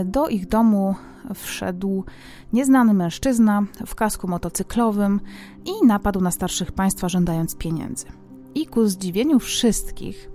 [0.00, 0.94] y, do ich domu
[1.34, 2.04] wszedł
[2.52, 5.20] nieznany mężczyzna w kasku motocyklowym
[5.64, 8.06] i napadł na starszych państwa, żądając pieniędzy.
[8.54, 10.30] I ku zdziwieniu wszystkich,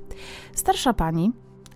[0.54, 1.32] starsza pani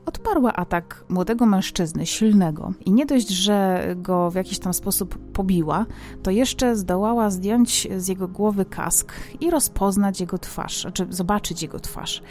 [0.06, 2.74] odparła atak młodego mężczyzny, silnego.
[2.86, 5.86] I nie dość, że go w jakiś tam sposób pobiła,
[6.24, 11.80] to jeszcze zdołała zdjąć z jego głowy kask i rozpoznać jego twarz, znaczy zobaczyć jego
[11.80, 12.22] twarz.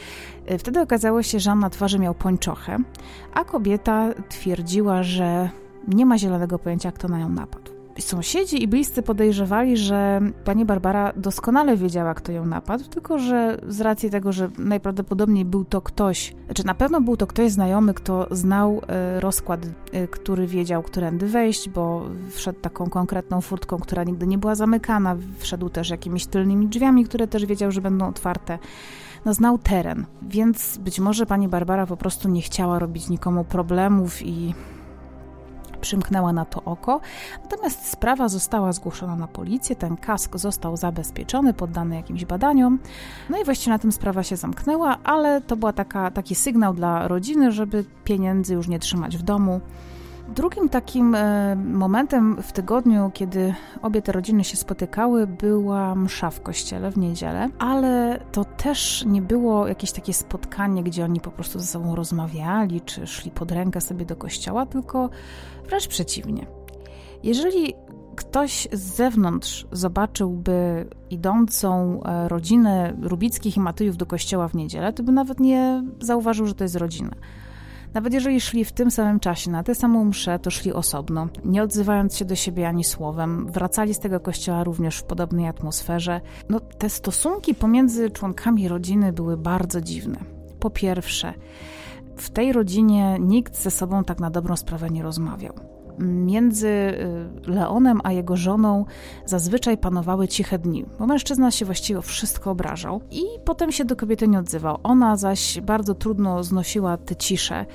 [0.58, 2.76] Wtedy okazało się, że on na twarzy miał pończochę,
[3.34, 5.50] a kobieta twierdziła, że
[5.88, 7.79] nie ma zielonego pojęcia, kto na nią napadł.
[8.00, 13.80] Sąsiedzi i bliscy podejrzewali, że pani Barbara doskonale wiedziała, kto ją napadł, tylko że z
[13.80, 18.26] racji tego, że najprawdopodobniej był to ktoś, czy na pewno był to ktoś znajomy, kto
[18.30, 24.26] znał e, rozkład, e, który wiedział, którędy wejść, bo wszedł taką konkretną furtką, która nigdy
[24.26, 28.58] nie była zamykana, wszedł też jakimiś tylnymi drzwiami, które też wiedział, że będą otwarte.
[29.24, 34.22] No, znał teren, więc być może pani Barbara po prostu nie chciała robić nikomu problemów
[34.22, 34.54] i
[35.80, 37.00] przymknęła na to oko.
[37.42, 42.78] Natomiast sprawa została zgłoszona na policję, ten kask został zabezpieczony, poddany jakimś badaniom.
[43.30, 47.08] No i właściwie na tym sprawa się zamknęła, ale to była taka, taki sygnał dla
[47.08, 49.60] rodziny, żeby pieniędzy już nie trzymać w domu.
[50.34, 56.42] Drugim takim e, momentem w tygodniu, kiedy obie te rodziny się spotykały, była msza w
[56.42, 61.58] kościele w niedzielę, ale to też nie było jakieś takie spotkanie, gdzie oni po prostu
[61.58, 65.10] ze sobą rozmawiali, czy szli pod rękę sobie do kościoła, tylko
[65.68, 66.46] wręcz przeciwnie.
[67.22, 67.74] Jeżeli
[68.16, 75.02] ktoś z zewnątrz zobaczyłby idącą e, rodzinę Rubickich i Matyjów do kościoła w niedzielę, to
[75.02, 77.10] by nawet nie zauważył, że to jest rodzina.
[77.94, 81.62] Nawet jeżeli szli w tym samym czasie na tę samą mszę, to szli osobno, nie
[81.62, 83.52] odzywając się do siebie ani słowem.
[83.52, 86.20] Wracali z tego kościoła również w podobnej atmosferze.
[86.48, 90.18] No, te stosunki pomiędzy członkami rodziny były bardzo dziwne.
[90.60, 91.34] Po pierwsze,
[92.16, 95.79] w tej rodzinie nikt ze sobą tak na dobrą sprawę nie rozmawiał.
[96.00, 98.84] Między y, Leonem a jego żoną
[99.26, 104.28] zazwyczaj panowały ciche dni, bo mężczyzna się właściwie wszystko obrażał i potem się do kobiety
[104.28, 104.78] nie odzywał.
[104.82, 107.66] Ona zaś bardzo trudno znosiła tę ciszę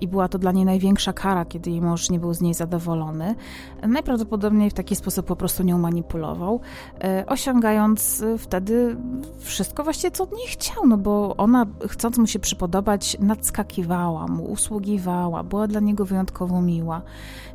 [0.00, 3.34] i była to dla niej największa kara, kiedy jej mąż nie był z niej zadowolony.
[3.82, 6.60] Najprawdopodobniej w taki sposób po prostu nią manipulował,
[7.04, 8.96] e, osiągając wtedy
[9.38, 14.44] wszystko właściwie, co od niej chciał, no bo ona, chcąc mu się przypodobać, nadskakiwała mu,
[14.44, 17.02] usługiwała, była dla niego wyjątkowo miła.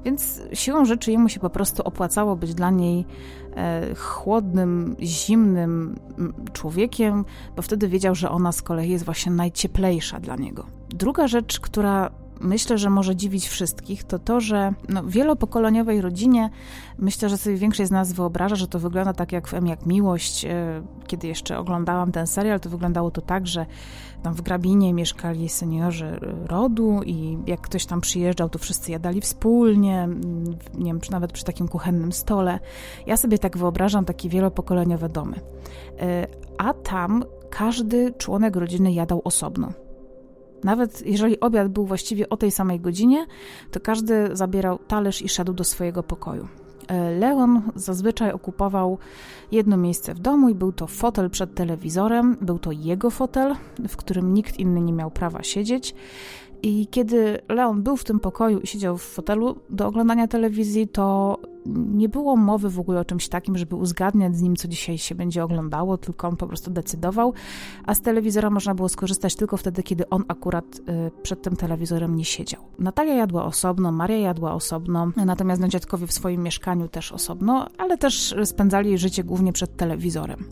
[0.06, 3.06] Więc siłą rzeczy jemu się po prostu opłacało być dla niej
[3.56, 6.00] e, chłodnym, zimnym
[6.54, 10.66] człowiekiem, bo wtedy wiedział, że ona z kolei jest właśnie najcieplejsza dla niego.
[10.90, 16.50] Druga rzecz, która myślę, że może dziwić wszystkich, to to, że no, w wielopokoleniowej rodzinie
[16.98, 19.86] myślę, że sobie większość z nas wyobraża, że to wygląda tak jak w M jak
[19.86, 20.46] Miłość.
[20.46, 23.66] E, kiedy jeszcze oglądałam ten serial, to wyglądało to tak, że
[24.24, 30.08] tam w Grabinie mieszkali seniorzy rodu i jak ktoś tam przyjeżdżał, to wszyscy jadali wspólnie,
[30.74, 32.60] nie wiem, nawet przy takim kuchennym stole.
[33.08, 35.36] Ja sobie tak wyobrażam takie wielopokoleniowe domy.
[36.00, 36.28] E,
[36.58, 39.74] a tam każdy członek rodziny jadał osobno.
[40.64, 43.26] Nawet jeżeli obiad był właściwie o tej samej godzinie,
[43.72, 46.48] to każdy zabierał talerz i szedł do swojego pokoju.
[46.88, 48.98] E, Leon zazwyczaj okupował
[49.52, 52.38] jedno miejsce w domu i był to fotel przed telewizorem.
[52.42, 53.56] Był to jego fotel,
[53.90, 55.96] w którym nikt inny nie miał prawa siedzieć.
[56.64, 61.38] I kiedy Leon był w tym pokoju i siedział w fotelu do oglądania telewizji, to
[61.76, 65.16] nie było mowy w ogóle o czymś takim, żeby uzgadniać z nim, co dzisiaj się
[65.16, 67.34] będzie oglądało, tylko on po prostu decydował,
[67.86, 70.82] a z telewizora można było skorzystać tylko wtedy, kiedy on akurat y,
[71.24, 72.62] przed tym telewizorem nie siedział.
[72.80, 77.98] Natalia jadła osobno, Maria jadła osobno, natomiast no, dziadkowie w swoim mieszkaniu też osobno, ale
[77.98, 80.44] też spędzali życie głównie przed telewizorem.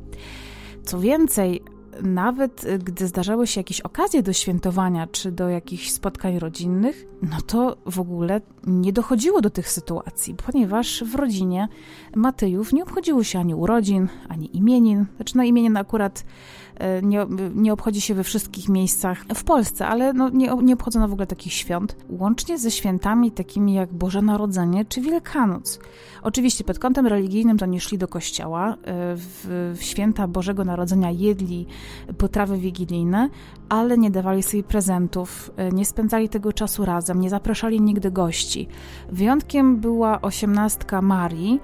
[0.83, 1.61] Co więcej,
[2.03, 7.37] nawet y, gdy zdarzały się jakieś okazje do świętowania czy do jakichś spotkań rodzinnych, no
[7.47, 11.67] to w ogóle nie dochodziło do tych sytuacji, ponieważ w rodzinie
[12.15, 15.05] Matyjów nie obchodziło się ani urodzin, ani imienin.
[15.15, 16.23] Znaczy, no imienin akurat
[17.03, 21.13] nie, nie obchodzi się we wszystkich miejscach w Polsce, ale no nie, nie obchodzono w
[21.13, 25.79] ogóle takich świąt, łącznie ze świętami takimi jak Boże Narodzenie czy Wielkanoc.
[26.21, 28.75] Oczywiście pod kątem religijnym to nie szli do kościoła, e,
[29.15, 31.65] w, w święta Bożego Narodzenia jedli
[32.17, 33.29] potrawy wigilijne,
[33.69, 38.67] ale nie dawali sobie prezentów, e, nie spędzali tego czasu razem, nie zapraszali nigdy gości.
[39.11, 41.59] Wyjątkiem była osiemnastka Marii,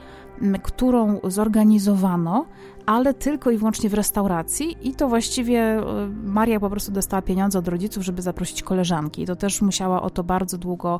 [0.63, 2.45] którą zorganizowano,
[2.85, 5.83] ale tylko i wyłącznie w restauracji i to właściwie e,
[6.23, 9.21] Maria po prostu dostała pieniądze od rodziców, żeby zaprosić koleżanki.
[9.21, 10.99] I to też musiała o to bardzo długo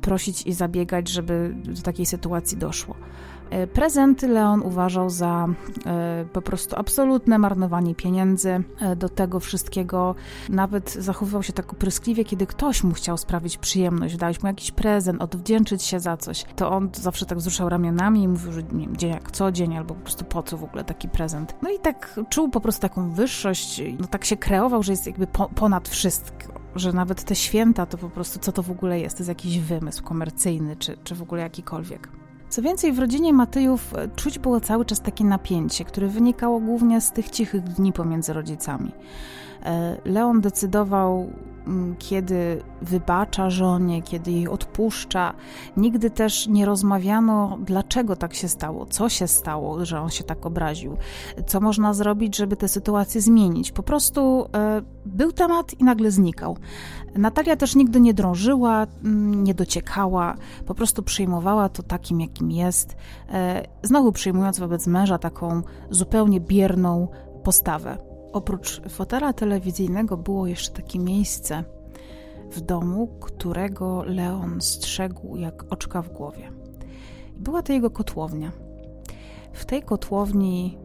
[0.00, 2.94] prosić i zabiegać, żeby do takiej sytuacji doszło.
[3.52, 5.48] E, prezenty Leon uważał za
[5.86, 10.14] e, po prostu absolutne marnowanie pieniędzy e, do tego wszystkiego.
[10.48, 15.22] Nawet zachowywał się tak opryskliwie, kiedy ktoś mu chciał sprawić przyjemność, dać mu jakiś prezent,
[15.22, 16.44] odwdzięczyć się za coś.
[16.56, 19.76] To on zawsze tak wzruszał ramionami i mówił, że nie wiem, dzień jak co dzień,
[19.76, 21.54] albo po prostu po co w ogóle taki prezent.
[21.62, 25.26] No i tak czuł po prostu taką wyższość, no tak się kreował, że jest jakby
[25.26, 29.16] po, ponad wszystko że nawet te święta to po prostu co to w ogóle jest?
[29.16, 32.21] To jest jakiś wymysł komercyjny, czy, czy w ogóle jakikolwiek.
[32.52, 37.00] Co więcej, w rodzinie Matyjów e, czuć było cały czas takie napięcie, które wynikało głównie
[37.00, 38.92] z tych cichych dni pomiędzy rodzicami.
[39.62, 41.30] E, Leon decydował,
[41.98, 45.34] kiedy wybacza żonie, kiedy jej odpuszcza.
[45.76, 50.46] Nigdy też nie rozmawiano, dlaczego tak się stało, co się stało, że on się tak
[50.46, 50.96] obraził,
[51.46, 53.72] co można zrobić, żeby tę sytuację zmienić.
[53.72, 56.56] Po prostu e, był temat i nagle znikał.
[57.16, 62.96] Natalia też nigdy nie drążyła, mm, nie dociekała, po prostu przyjmowała to takim, jakim jest,
[63.28, 67.08] e, znowu przyjmując wobec męża taką zupełnie bierną
[67.44, 68.11] postawę.
[68.32, 71.64] Oprócz fotela telewizyjnego było jeszcze takie miejsce
[72.50, 76.52] w domu, którego Leon strzegł jak oczka w głowie.
[77.36, 78.52] Była to jego kotłownia.
[79.52, 80.78] W tej kotłowni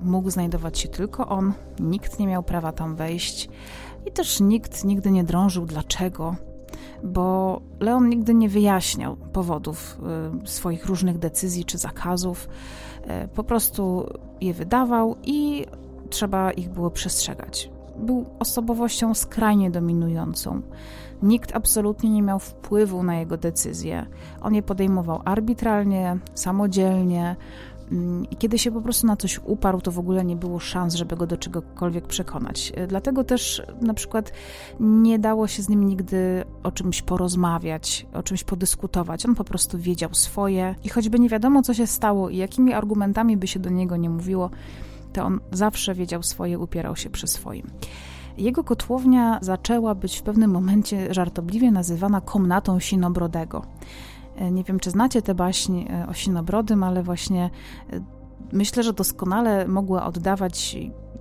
[0.00, 3.48] mógł znajdować się tylko on, nikt nie miał prawa tam wejść
[4.06, 6.36] i też nikt nigdy nie drążył dlaczego,
[7.04, 9.98] bo Leon nigdy nie wyjaśniał powodów
[10.44, 12.48] y, swoich różnych decyzji czy zakazów.
[13.24, 14.06] Y, po prostu
[14.40, 15.66] je wydawał i
[16.14, 17.70] trzeba ich było przestrzegać.
[17.96, 20.62] Był osobowością skrajnie dominującą.
[21.22, 24.06] Nikt absolutnie nie miał wpływu na jego decyzje.
[24.42, 27.36] On je podejmował arbitralnie, samodzielnie.
[27.92, 30.94] Mm, I kiedy się po prostu na coś uparł, to w ogóle nie było szans,
[30.94, 32.72] żeby go do czegokolwiek przekonać.
[32.88, 34.32] Dlatego też na przykład
[34.80, 39.26] nie dało się z nim nigdy o czymś porozmawiać, o czymś podyskutować.
[39.26, 43.36] On po prostu wiedział swoje i choćby nie wiadomo, co się stało i jakimi argumentami
[43.36, 44.50] by się do niego nie mówiło,
[45.14, 47.70] to on zawsze wiedział swoje, upierał się przy swoim.
[48.38, 53.62] Jego kotłownia zaczęła być w pewnym momencie żartobliwie nazywana komnatą Sinobrodego.
[54.52, 57.50] Nie wiem, czy znacie tę baśń o Sinobrodym, ale właśnie
[58.52, 60.76] myślę, że doskonale mogła oddawać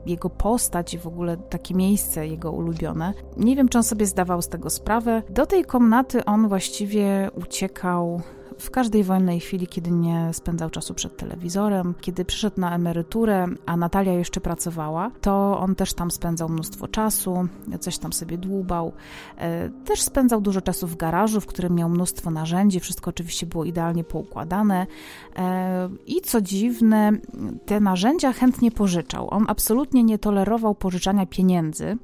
[0.05, 3.13] jego postać i w ogóle takie miejsce jego ulubione.
[3.37, 5.23] Nie wiem, czy on sobie zdawał z tego sprawę.
[5.29, 8.21] Do tej komnaty on właściwie uciekał
[8.63, 13.77] w każdej wolnej chwili, kiedy nie spędzał czasu przed telewizorem, kiedy przyszedł na emeryturę, a
[13.77, 17.47] Natalia jeszcze pracowała, to on też tam spędzał mnóstwo czasu,
[17.79, 18.93] coś tam sobie dłubał.
[19.37, 23.65] E, też spędzał dużo czasu w garażu, w którym miał mnóstwo narzędzi, wszystko oczywiście było
[23.65, 24.87] idealnie poukładane.
[25.35, 27.11] E, I co dziwne,
[27.65, 29.27] te narzędzia chętnie pożyczał.
[29.31, 31.97] On absolutnie nie tolerował pożyczania pieniędzy.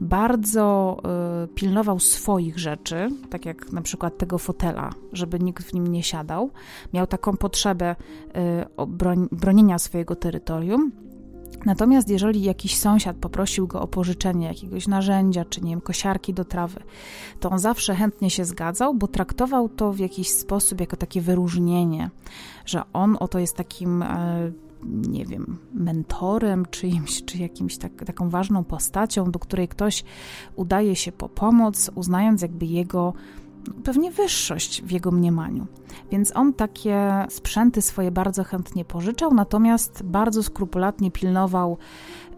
[0.00, 5.92] Bardzo e, pilnował swoich rzeczy, tak jak na przykład tego fotela, żeby nikt w nim
[5.94, 6.50] nie siadał.
[6.92, 7.96] Miał taką potrzebę
[9.30, 10.92] y, bronienia swojego terytorium.
[11.64, 16.44] Natomiast jeżeli jakiś sąsiad poprosił go o pożyczenie jakiegoś narzędzia, czy nie wiem, kosiarki do
[16.44, 16.80] trawy,
[17.40, 22.10] to on zawsze chętnie się zgadzał, bo traktował to w jakiś sposób jako takie wyróżnienie,
[22.66, 24.52] że on oto jest takim, e,
[25.08, 30.04] nie wiem, mentorem czyimś, czy jakimś tak, taką ważną postacią, do której ktoś
[30.56, 33.12] udaje się po pomoc, uznając jakby jego
[33.84, 35.66] pewnie wyższość w jego mniemaniu.
[36.10, 41.78] Więc on takie sprzęty swoje bardzo chętnie pożyczał, natomiast bardzo skrupulatnie pilnował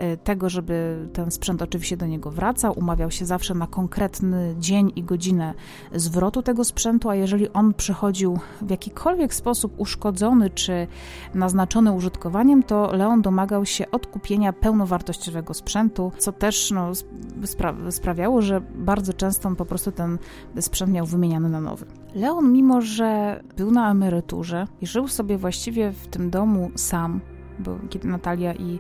[0.03, 4.93] Y, tego, żeby ten sprzęt oczywiście do niego wracał, umawiał się zawsze na konkretny dzień
[4.97, 5.55] i godzinę
[5.95, 10.87] zwrotu tego sprzętu, a jeżeli on przychodził w jakikolwiek sposób uszkodzony czy
[11.35, 16.93] naznaczony użytkowaniem, to Leon domagał się odkupienia pełnowartościowego sprzętu, co też no,
[17.45, 20.19] spra sprawiało, że bardzo często on po prostu ten
[20.61, 21.87] sprzęt miał wymieniany na nowy.
[22.15, 27.21] Leon, mimo że był na emeryturze i żył sobie właściwie w tym domu sam,
[27.59, 28.79] bo kiedy Natalia i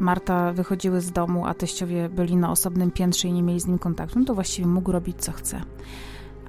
[0.00, 3.78] Marta wychodziły z domu, a teściowie byli na osobnym piętrze i nie mieli z nim
[3.78, 5.60] kontaktu, no to właściwie mógł robić co chce.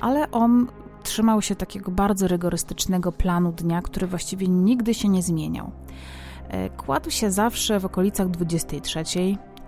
[0.02, 0.68] Ale on
[1.04, 5.72] trzymał się takiego bardzo rygorystycznego planu dnia, który właściwie nigdy się nie zmieniał.
[6.50, 9.04] E, kładł się zawsze w okolicach 23,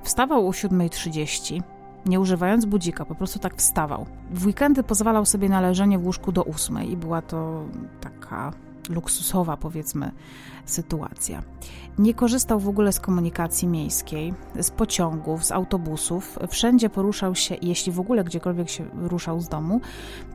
[0.04, 1.62] wstawał o 7.30,
[2.06, 4.06] nie używając budzika, po prostu tak wstawał.
[4.32, 7.64] W weekendy pozwalał sobie na leżenie w łóżku do 8 i była to
[8.02, 8.54] taka
[8.90, 10.12] luksusowa, powiedzmy,
[10.66, 11.44] sytuacja.
[12.00, 16.40] Nie korzystał w ogóle z komunikacji miejskiej, z pociągów, z autobusów.
[16.50, 19.82] Wszędzie poruszał się, jeśli w ogóle gdziekolwiek się ruszał z domu,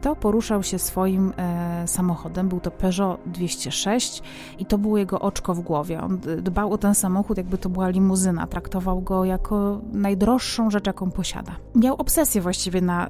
[0.00, 2.48] to poruszał się swoim e, samochodem.
[2.48, 4.22] Był to Peugeot 206
[4.58, 6.00] i to było jego oczko w głowie.
[6.02, 8.46] On dbał o ten samochód, jakby to była limuzyna.
[8.46, 11.56] Traktował go jako najdroższą rzecz, jaką posiada.
[11.74, 13.08] Miał obsesję właściwie na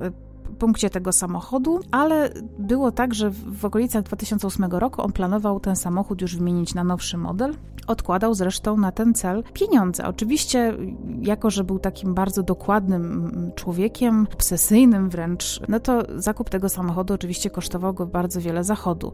[0.60, 6.20] punkcie tego samochodu, ale było tak, że w okolicach 2008 roku on planował ten samochód
[6.20, 7.54] już wymienić na nowszy model.
[7.86, 10.06] Odkładał zresztą na ten cel pieniądze.
[10.06, 10.74] Oczywiście,
[11.22, 17.50] jako że był takim bardzo dokładnym człowiekiem, obsesyjnym wręcz, no to zakup tego samochodu oczywiście
[17.50, 19.12] kosztował go bardzo wiele zachodu,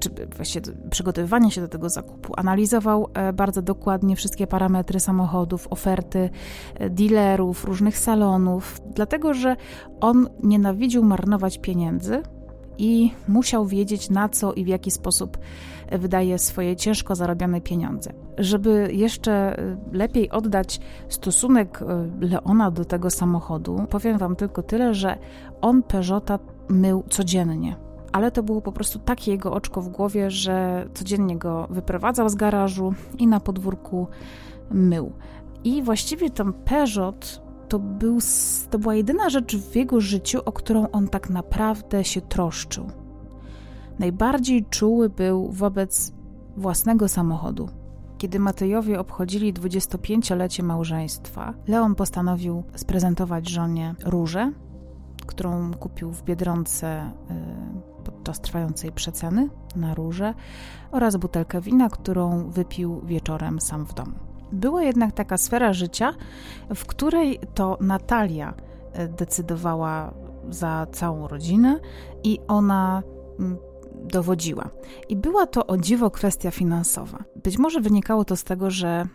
[0.00, 2.32] czy właściwie przygotowywanie się do tego zakupu.
[2.36, 6.30] Analizował e, bardzo dokładnie wszystkie parametry samochodów, oferty
[6.74, 9.56] e, dealerów, różnych salonów, dlatego że
[10.00, 12.22] on nienawidził marnować pieniędzy
[12.78, 15.38] i musiał wiedzieć, na co i w jaki sposób
[15.92, 18.12] wydaje swoje ciężko zarobione pieniądze.
[18.38, 19.56] Żeby jeszcze
[19.92, 25.18] lepiej oddać stosunek e, Leona do tego samochodu, powiem Wam tylko tyle, że
[25.60, 27.76] on Peugeota mył codziennie.
[28.12, 32.34] Ale to było po prostu takie jego oczko w głowie, że codziennie go wyprowadzał z
[32.34, 34.06] garażu i na podwórku
[34.70, 35.12] mył.
[35.64, 38.18] I właściwie ten Peugeot to, był,
[38.70, 42.90] to była jedyna rzecz w jego życiu, o którą on tak naprawdę się troszczył.
[43.98, 46.12] Najbardziej czuły był wobec
[46.56, 47.68] własnego samochodu.
[48.18, 54.52] Kiedy Matejowie obchodzili 25-lecie małżeństwa, Leon postanowił sprezentować żonie różę,
[55.26, 60.34] którą kupił w Biedronce y, podczas trwającej przeceny na róże
[60.90, 64.25] oraz butelkę wina, którą wypił wieczorem sam w domu.
[64.52, 66.14] Była jednak taka sfera życia,
[66.74, 68.54] w której to Natalia
[68.92, 70.14] e, decydowała
[70.50, 71.80] za całą rodzinę
[72.24, 73.02] i ona
[73.38, 73.56] mm,
[74.04, 74.70] dowodziła.
[75.08, 77.24] I była to o dziwo kwestia finansowa.
[77.44, 79.06] Być może wynikało to z tego, że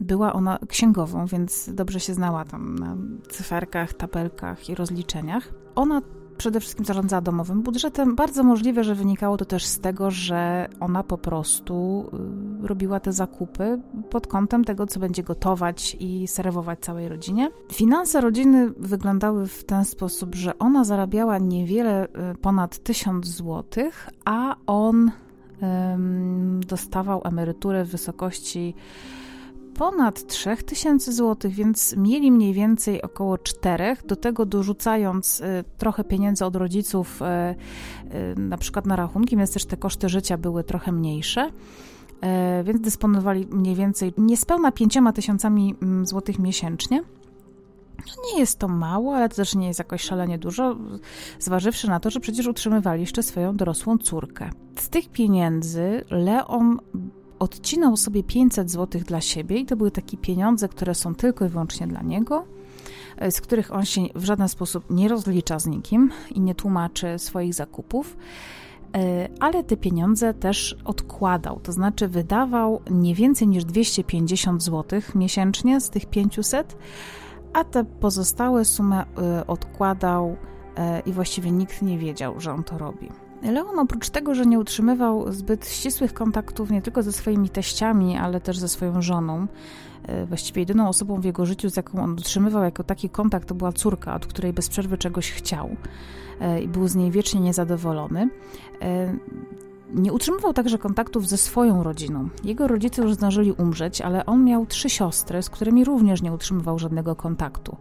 [0.00, 2.96] była ona księgową, więc dobrze się znała tam na
[3.30, 5.52] cyferkach, tabelkach i rozliczeniach.
[5.74, 6.02] Ona
[6.42, 8.16] przede wszystkim zarządzała domowym budżetem.
[8.16, 12.06] Bardzo możliwe, że wynikało to też z tego, że ona po prostu
[12.62, 17.50] y, robiła te zakupy pod kątem tego, co będzie gotować i serwować całej rodzinie.
[17.72, 23.64] Finanse rodziny wyglądały w ten sposób, że ona zarabiała niewiele y, ponad 1000 zł,
[24.24, 25.10] a on
[26.66, 28.74] dostawał emeryturę w wysokości
[29.74, 36.44] ponad 3000 zł, więc mieli mniej więcej około 4, do tego dorzucając y, trochę pieniędzy
[36.44, 37.24] od rodziców, y,
[38.14, 41.50] y, na przykład na rachunki, więc też te koszty życia były trochę mniejsze
[42.64, 47.02] więc dysponowali mniej więcej niespełna 5 tysiącami mm, złotych miesięcznie.
[47.98, 50.76] No nie jest to mało, ale to też nie jest jakoś szalenie dużo,
[51.38, 54.50] zważywszy na to, że przecież utrzymywali jeszcze swoją dorosłą córkę.
[54.78, 56.78] Z tych pieniędzy Leon
[57.42, 61.48] odcinał sobie 500 zł dla siebie i to były takie pieniądze, które są tylko i
[61.48, 62.44] wyłącznie dla niego,
[63.16, 67.18] e, z których on się w żaden sposób nie rozlicza z nikim i nie tłumaczy
[67.18, 68.16] swoich zakupów
[68.94, 75.80] e, ale te pieniądze też odkładał, to znaczy wydawał nie więcej niż 250 zł miesięcznie
[75.80, 76.76] z tych 500,
[77.52, 80.36] a te pozostałe sumy e, odkładał
[81.06, 83.08] i właściwie nikt nie wiedział, że on to robi.
[83.42, 88.40] Leon oprócz tego, że nie utrzymywał zbyt ścisłych kontaktów nie tylko ze swoimi teściami, ale
[88.40, 89.46] też ze swoją żoną,
[90.06, 93.54] e, właściwie jedyną osobą w jego życiu, z jaką on utrzymywał jako taki kontakt, to
[93.54, 95.76] była córka, od której bez przerwy czegoś chciał
[96.40, 98.28] e, i był z niej wiecznie niezadowolony.
[98.82, 99.14] E,
[99.94, 102.28] nie utrzymywał także kontaktów ze swoją rodziną.
[102.44, 106.78] Jego rodzice już zdążyli umrzeć, ale on miał trzy siostry, z którymi również nie utrzymywał
[106.78, 107.76] żadnego kontaktu.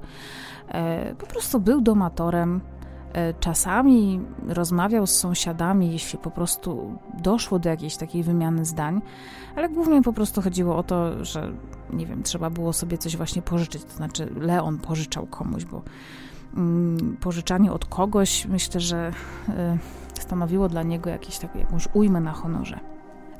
[1.19, 2.61] Po prostu był domatorem,
[3.39, 9.01] czasami rozmawiał z sąsiadami, jeśli po prostu doszło do jakiejś takiej wymiany zdań,
[9.55, 11.51] ale głównie po prostu chodziło o to, że
[11.93, 15.81] nie wiem, trzeba było sobie coś właśnie pożyczyć, to znaczy Leon pożyczał komuś, bo
[16.57, 19.11] mm, pożyczanie od kogoś myślę, że
[19.49, 19.77] e,
[20.19, 22.90] stanowiło dla niego jakieś tak, jakąś ujmę na honorze.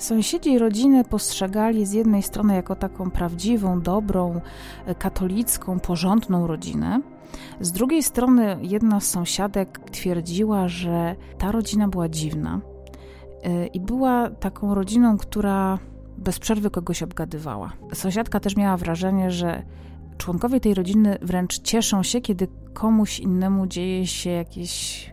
[0.02, 4.42] Sąsiedzi i rodziny postrzegali z jednej strony jako taką prawdziwą, dobrą,
[4.86, 7.02] e, katolicką, porządną rodzinę,
[7.60, 12.62] z drugiej strony, jedna z sąsiadek twierdziła, że ta rodzina była dziwna
[13.46, 15.80] y, i była taką rodziną, która
[16.18, 17.74] bez przerwy kogoś obgadywała.
[17.94, 19.64] Sąsiadka też miała wrażenie, że
[20.18, 25.06] członkowie tej rodziny wręcz cieszą się, kiedy komuś innemu dzieje się jakieś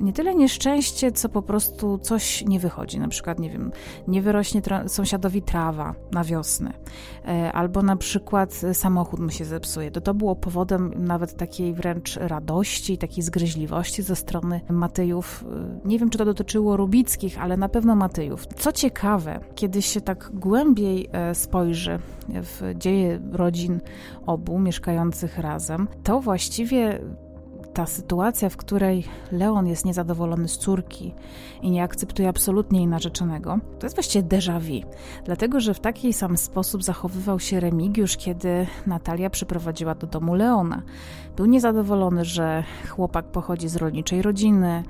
[0.00, 3.00] nie tyle nieszczęście, co po prostu coś nie wychodzi.
[3.00, 3.72] Na przykład, nie wiem,
[4.08, 6.72] nie wyrośnie tra sąsiadowi trawa na wiosnę,
[7.28, 9.90] e, albo na przykład samochód mu się zepsuje.
[9.90, 15.44] To to było powodem nawet takiej wręcz radości, takiej zgryźliwości ze strony Matyjów.
[15.84, 18.46] E, nie wiem, czy to dotyczyło Rubickich, ale na pewno Matyjów.
[18.46, 23.80] Co ciekawe, kiedy się tak głębiej e, spojrzy w dzieje rodzin
[24.26, 27.00] obu mieszkających razem, to właściwie
[27.76, 31.14] ta sytuacja, w której Leon jest niezadowolony z córki
[31.62, 34.90] i nie akceptuje absolutnie jej narzeczonego, to jest właściwie déjà vu.
[35.24, 40.82] Dlatego, że w taki sam sposób zachowywał się Remigiusz, kiedy Natalia przyprowadziła do domu Leona.
[41.36, 44.82] Był niezadowolony, że chłopak pochodzi z rolniczej rodziny,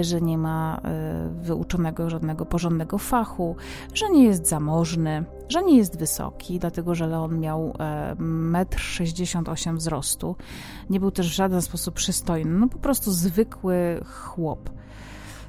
[0.00, 3.56] że nie ma e, wyuczonego żadnego porządnego fachu,
[3.94, 10.36] że nie jest zamożny, że nie jest wysoki, dlatego że Leon miał 1,68 m wzrostu.
[10.90, 14.70] Nie był też w żaden sposób przystojny, no po prostu zwykły chłop,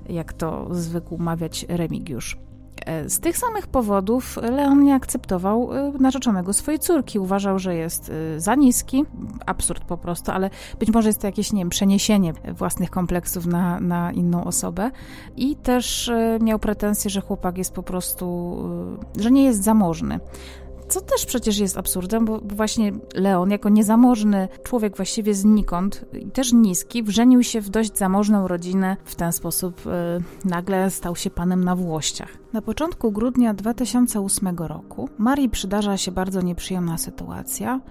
[0.09, 2.37] jak to zwykł mawiać Remigiusz.
[2.85, 7.19] E, z tych samych powodów Leon nie akceptował e, narzeczonego swojej córki.
[7.19, 9.05] Uważał, że jest e, za niski,
[9.45, 10.49] absurd po prostu, ale
[10.79, 14.91] być może jest to jakieś, nie wiem, przeniesienie własnych kompleksów na, na inną osobę.
[15.37, 16.11] I też
[16.41, 18.57] miał pretensje, że chłopak jest po prostu,
[19.19, 20.19] że nie jest zamożny
[20.91, 26.53] co też przecież jest absurdem, bo właśnie Leon, jako niezamożny człowiek właściwie znikąd i też
[26.53, 28.97] niski, wrzenił się w dość zamożną rodzinę.
[29.05, 29.89] W ten sposób y,
[30.47, 32.37] nagle stał się panem na włościach.
[32.53, 37.81] Na początku grudnia 2008 roku Marii przydarza się bardzo nieprzyjemna sytuacja,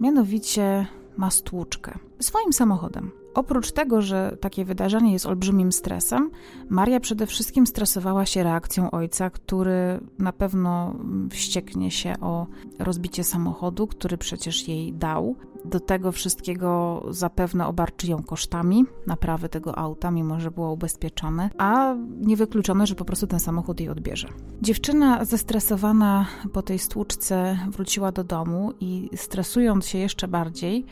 [0.00, 0.86] mianowicie
[1.16, 3.10] ma stłuczkę swoim samochodem.
[3.34, 6.30] Oprócz tego, że takie wydarzenie jest olbrzymim stresem,
[6.68, 10.94] Maria przede wszystkim stresowała się reakcją ojca, który na pewno
[11.30, 12.46] wścieknie się o
[12.78, 15.36] rozbicie samochodu, który przecież jej dał.
[15.64, 21.94] Do tego wszystkiego zapewne obarczy ją kosztami naprawy tego auta, mimo że było ubezpieczone, a
[22.20, 24.28] niewykluczone, że po prostu ten samochód jej odbierze.
[24.62, 30.86] Dziewczyna zestresowana po tej stłuczce wróciła do domu i stresując się jeszcze bardziej,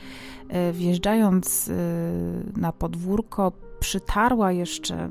[0.72, 1.72] wjeżdżając e,
[2.60, 5.08] na podwórko, przytarła jeszcze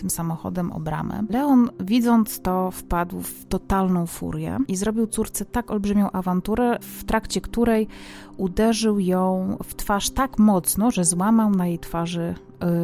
[0.00, 1.22] tym samochodem o bramę.
[1.30, 7.40] Leon, widząc to, wpadł w totalną furię i zrobił córce tak olbrzymią awanturę, w trakcie
[7.40, 7.88] której
[8.36, 12.34] uderzył ją w twarz tak mocno, że złamał na jej twarzy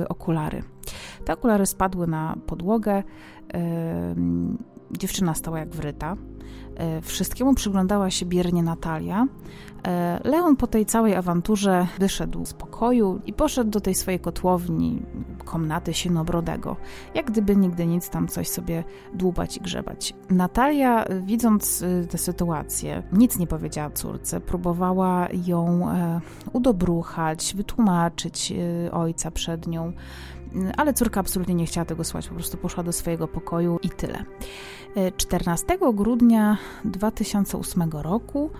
[0.02, 0.62] y, okulary.
[1.24, 3.02] Te okulary spadły na podłogę.
[4.90, 6.16] Dziewczyna stała jak wryta.
[6.76, 9.26] E, wszystkiemu przyglądała się biernie Natalia.
[9.86, 15.02] E, Leon po tej całej awanturze wyszedł z pokoju i poszedł do tej swojej kotłowni,
[15.44, 16.76] komnaty sienobrodego,
[17.14, 20.14] jak gdyby nigdy nic tam coś sobie dłubać i grzebać.
[20.30, 25.88] Natalia, widząc e, tę sytuację, nic nie powiedziała córce, próbowała ją
[26.52, 28.52] udobruchać, wytłumaczyć
[28.92, 29.92] ojca przed nią,
[30.76, 34.24] ale córka absolutnie nie chciała tego słuchać, po prostu poszła do swojego pokoju i tyle.
[35.16, 38.50] 14 grudnia 2008 roku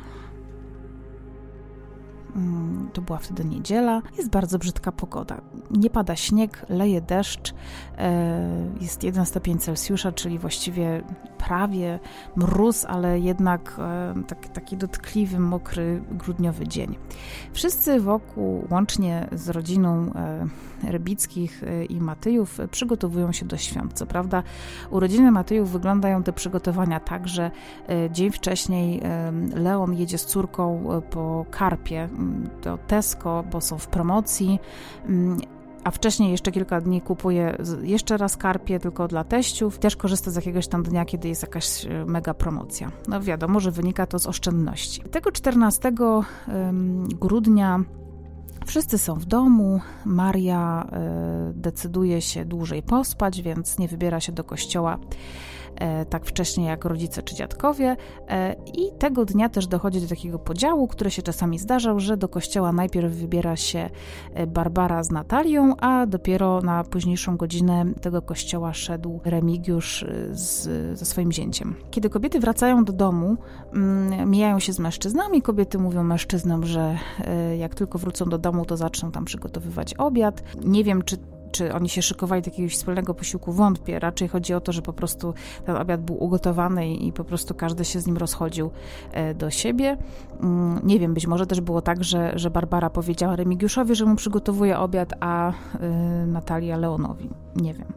[2.93, 4.03] to była wtedy niedziela.
[4.18, 5.41] Jest bardzo brzydka pogoda.
[5.70, 7.55] Nie pada śnieg, leje deszcz.
[7.99, 11.03] E, jest 1 stopień Celsjusza, czyli właściwie
[11.39, 11.99] prawie
[12.37, 16.97] mróz, ale jednak e, tak, taki dotkliwy, mokry, grudniowy dzień.
[17.53, 20.47] Wszyscy wokół, łącznie z rodziną e,
[20.89, 23.93] Rybickich i Matyjów, przygotowują się do świąt.
[23.93, 24.43] Co prawda,
[24.91, 27.51] urodziny Matyjów wyglądają te przygotowania tak, że
[28.11, 29.03] dzień wcześniej
[29.55, 32.09] Leon jedzie z córką po karpie
[32.62, 34.59] do Tesco, bo są w promocji
[35.85, 39.78] a wcześniej jeszcze kilka dni kupuje jeszcze raz karpie tylko dla teściów.
[39.78, 42.91] Też korzysta z jakiegoś tam dnia, kiedy jest jakaś mega promocja.
[43.09, 45.01] No wiadomo, że wynika to z oszczędności.
[45.03, 45.93] Tego 14
[47.20, 47.81] grudnia
[48.70, 49.80] Wszyscy są w domu.
[50.04, 54.98] Maria e, decyduje się dłużej pospać, więc nie wybiera się do kościoła
[56.10, 57.96] tak wcześnie jak rodzice czy dziadkowie.
[58.28, 62.28] E, I tego dnia też dochodzi do takiego podziału, który się czasami zdarzał, że do
[62.28, 63.90] kościoła najpierw wybiera się
[64.34, 70.68] e, Barbara z Natalią, a dopiero na późniejszą godzinę tego kościoła szedł Remigiusz z,
[70.98, 71.74] ze swoim zięciem.
[71.90, 73.36] Kiedy kobiety wracają do domu,
[73.72, 75.42] mm, mijają się z mężczyznami.
[75.42, 76.98] Kobiety mówią mężczyznom, że
[77.58, 80.42] jak tylko wrócą do domu, to zaczną tam przygotowywać obiad.
[80.64, 81.16] Nie wiem, czy
[81.53, 83.98] czy oni się szykowali do jakiegoś wspólnego posiłku, wątpię.
[83.98, 85.34] Raczej chodzi o to, że po prostu
[85.64, 88.70] ten obiad był ugotowany i po prostu każdy się z nim rozchodził
[89.12, 89.96] e, do siebie.
[90.42, 94.16] Mm, nie wiem, być może też było tak, że, że Barbara powiedziała Remigiuszowi, że mu
[94.16, 95.55] przygotowuje obiad, a y,
[96.26, 97.30] Natalia Leonowi.
[97.57, 97.92] Nie wiem.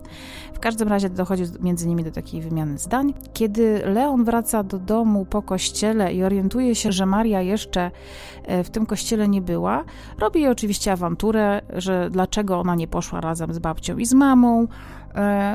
[0.53, 3.13] W każdym razie dochodzi między nimi do takiej wymiany zdań.
[3.33, 7.91] Kiedy Leon wraca do domu po kościele i orientuje się, że Maria jeszcze
[8.43, 9.83] e, w tym kościele nie była,
[10.19, 14.67] robi oczywiście awanturę, że dlaczego ona nie poszła razem z babcią i z mamą,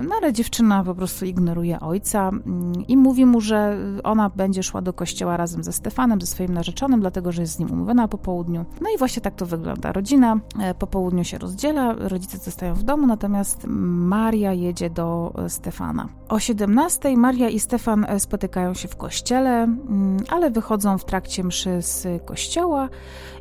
[0.09, 4.83] no ale dziewczyna po prostu ignoruje ojca mm, i mówi mu, że ona będzie szła
[4.83, 8.19] do kościoła razem ze Stefanem, ze swoim narzeczonym, dlatego że jest z nim umówiona po
[8.19, 8.65] południu.
[8.81, 9.93] No i właśnie tak to wygląda.
[9.93, 15.51] Rodzina e, po południu się rozdziela, rodzice zostają w domu, natomiast Maria jedzie do e,
[15.51, 16.09] Stefana.
[16.29, 21.83] O 17 Maria i Stefan spotykają się w kościele, mm, ale wychodzą w trakcie mszy
[21.83, 22.89] z kościoła,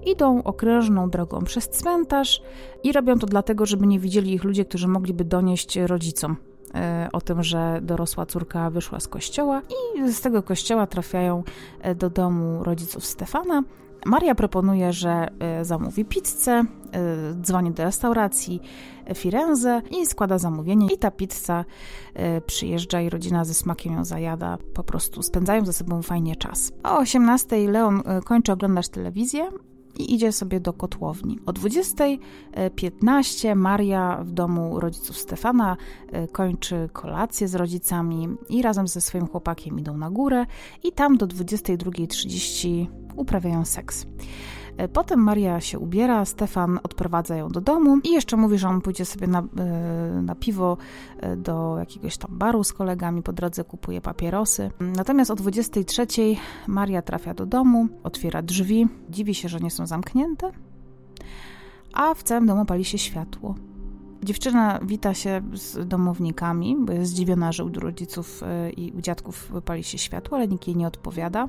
[0.06, 2.42] idą okrężną drogą przez cmentarz
[2.84, 5.78] i robią to dlatego, żeby nie widzieli ich ludzie, którzy mogliby donieść
[6.08, 6.36] rodzicom
[6.76, 9.62] e, o tym, że dorosła córka wyszła z kościoła
[9.98, 11.44] i z tego kościoła trafiają
[11.82, 13.64] e, do domu rodziców Stefana.
[14.06, 16.64] Maria proponuje, że e, zamówi pizzę,
[17.42, 18.62] dzwoni do restauracji
[19.16, 21.66] Firenze i składa zamówienie i ta pizza
[22.46, 24.58] przyjeżdża i rodzina ze smakiem ją zajada.
[24.74, 26.72] Po prostu spędzają ze sobą fajnie czas.
[26.84, 29.50] O 18 Leon kończy oglądać telewizję,
[30.00, 31.40] i idzie sobie do kotłowni.
[31.46, 35.78] O 20.15 Maria w domu rodziców Stefana
[36.12, 40.46] e, kończy kolację z rodzicami i razem ze swoim chłopakiem idą na górę
[40.84, 44.06] i tam do 22.30 uprawiają seks.
[44.78, 48.82] E, potem Maria się ubiera, Stefan odprowadza ją do domu i jeszcze mówi, że on
[48.82, 50.78] pójdzie sobie na, e, na piwo
[51.20, 54.72] e, do jakiegoś tam baru z kolegami, po drodze kupuje papierosy.
[54.80, 56.08] Natomiast o 23
[56.68, 60.52] Maria trafia do domu, otwiera drzwi, dziwi się, że nie są zamknięte,
[61.94, 63.56] a w całym domu pali się światło.
[64.24, 68.42] Dziewczyna wita się z domownikami, bo jest zdziwiona, że u rodziców
[68.78, 71.48] i u dziadków pali się światło, ale nikt jej nie odpowiada.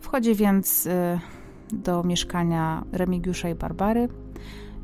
[0.00, 0.88] Wchodzi więc
[1.72, 4.08] do mieszkania Remigiusza i Barbary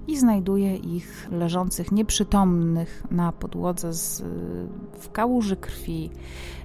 [0.07, 4.22] i znajduje ich leżących nieprzytomnych na podłodze z,
[4.99, 6.11] w kałuży krwi.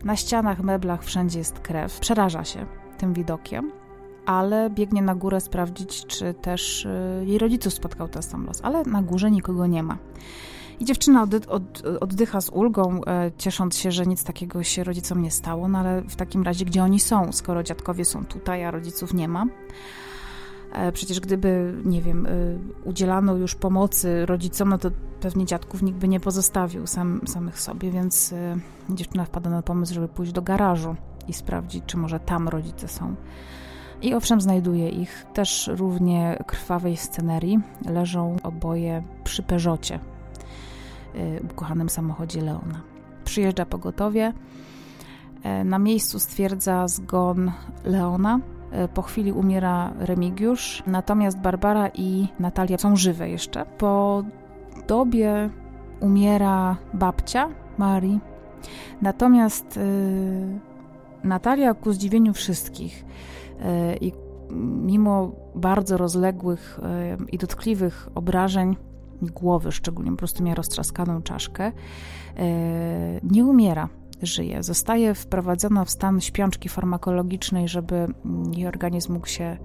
[0.04, 2.00] Na ścianach, meblach wszędzie jest krew.
[2.00, 2.66] Przeraża się
[2.98, 3.72] tym widokiem,
[4.26, 8.84] ale biegnie na górę sprawdzić, czy też y, jej rodziców spotkał ten sam los, ale
[8.84, 9.98] na górze nikogo nie ma.
[10.80, 15.22] I dziewczyna od, od, oddycha z ulgą, e, ciesząc się, że nic takiego się rodzicom
[15.22, 18.72] nie stało, no ale w takim razie gdzie oni są, skoro dziadkowie są tutaj, a
[18.72, 19.46] rodziców nie ma.
[20.72, 22.30] E, przecież gdyby, nie wiem, e,
[22.84, 24.92] udzielano już pomocy rodzicom, no to
[25.22, 28.58] pewnie dziadków nikt by nie pozostawił sam, samych sobie, więc e,
[28.90, 30.96] dziewczyna wpada na pomysł, żeby pójść do garażu
[31.28, 33.16] i sprawdzić, czy może tam rodzice są.
[34.02, 37.60] I owszem, znajduje ich też równie krwawej scenerii.
[37.90, 40.00] Leżą oboje przy Peugeocie,
[41.52, 42.82] ukochanym samochodzie Leona.
[43.26, 44.34] Przyjeżdża pogotowie
[45.66, 47.52] Na miejscu stwierdza zgon
[47.84, 48.40] Leona.
[48.94, 53.66] Po chwili umiera Remigiusz, natomiast Barbara i Natalia są żywe jeszcze.
[53.66, 54.24] Po
[54.88, 55.50] dobie
[56.00, 58.20] umiera babcia Marii,
[59.02, 60.60] natomiast y,
[61.24, 64.12] Natalia ku zdziwieniu wszystkich y, i
[64.82, 66.80] mimo bardzo rozległych
[67.32, 68.76] i dotkliwych obrażeń
[69.22, 71.72] głowy, szczególnie po prostu miała roztrzaskaną czaszkę,
[73.24, 73.90] nie umiera
[74.22, 74.64] żyje.
[74.64, 78.08] Zostaje wprowadzona w stan śpiączki farmakologicznej, żeby
[78.56, 79.58] jej organizm mógł się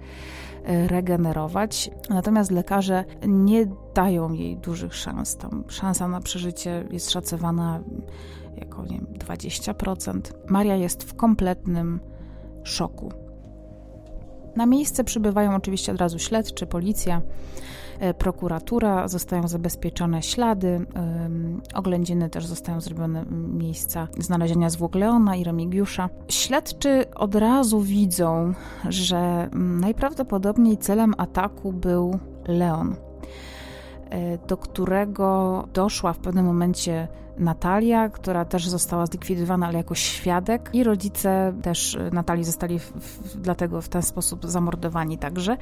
[0.65, 1.91] e, regenerować.
[2.11, 5.37] Natomiast lekarze nie dają jej dużych szans.
[5.37, 7.81] Tam szansa na przeżycie jest szacowana
[8.57, 10.21] jako nie wiem, 20%.
[10.49, 12.01] Maria jest w kompletnym
[12.63, 13.13] szoku.
[14.57, 17.23] Na miejsce przybywają oczywiście od razu śledczy, policja.
[18.05, 20.87] E, prokuratura, zostają zabezpieczone ślady,
[21.75, 26.09] oględziny też zostają zrobione miejsca znalezienia zwłok Leona i Remigiusza.
[26.29, 28.55] Śledczy od razu widzą,
[28.89, 32.97] że najprawdopodobniej celem ataku był Leon,
[34.49, 40.85] do którego doszła w pewnym momencie Natalia, która też została zlikwidowana, ale jako świadek, i
[40.85, 45.57] rodzice też Natalii zostali w, w, dlatego w ten sposób zamordowani także,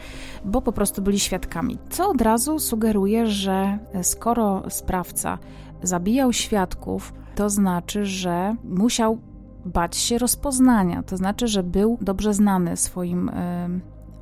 [0.44, 1.78] bo po prostu byli świadkami.
[1.90, 5.38] Co od razu sugeruje, że skoro sprawca
[5.82, 9.18] zabijał świadków, to znaczy, że musiał
[9.64, 13.30] bać się rozpoznania, to znaczy, że był dobrze znany swoim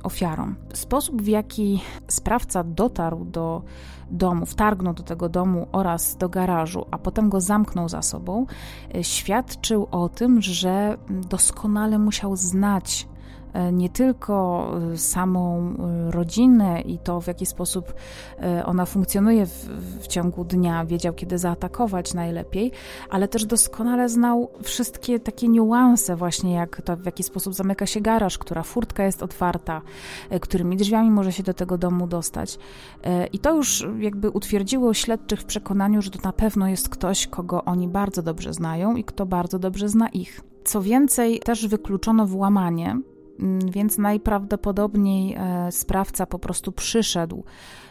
[0.03, 0.55] ofiarom.
[0.73, 3.61] Sposób, w jaki sprawca dotarł do
[4.11, 8.45] domu, wtargnął do tego domu oraz do garażu, a potem go zamknął za sobą,
[8.95, 13.07] e, świadczył o tym, że doskonale musiał znać
[13.71, 17.93] nie tylko e, samą e, rodzinę i to, w jaki sposób
[18.65, 19.65] ona funkcjonuje w,
[20.01, 22.71] w, ciągu dnia, wiedział, kiedy zaatakować najlepiej,
[23.09, 28.01] ale też doskonale znał wszystkie takie niuanse, właśnie jak to, w jaki sposób zamyka się
[28.01, 29.81] garaż, która furtka jest otwarta,
[30.41, 32.59] którymi drzwiami może się do tego domu dostać.
[33.33, 37.65] I to już jakby utwierdziło śledczych w przekonaniu, że to na pewno jest ktoś, kogo
[37.65, 40.41] oni bardzo dobrze znają i kto bardzo dobrze zna ich.
[40.63, 42.97] Co więcej, też wykluczono włamanie,
[43.65, 47.43] więc najprawdopodobniej e, sprawca po prostu przyszedł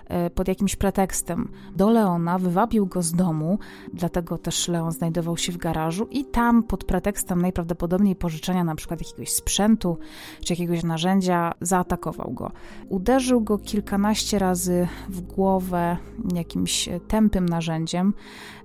[0.07, 3.59] e, pod jakimś pretekstem do Leona, wywabił go z domu,
[3.95, 9.01] dlatego też Leon znajdował się w garażu i tam pod pretekstem najprawdopodobniej pożyczenia na przykład
[9.01, 9.99] jakiegoś sprzętu
[10.45, 12.53] czy jakiegoś narzędzia zaatakował go.
[12.89, 15.97] Uderzył go kilkanaście razy w głowę
[16.35, 18.15] jakimś tępym narzędziem.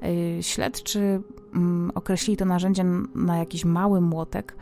[0.01, 1.23] E, śledczy mm,
[1.95, 2.85] określili to narzędzie
[3.15, 4.55] na jakiś mały młotek.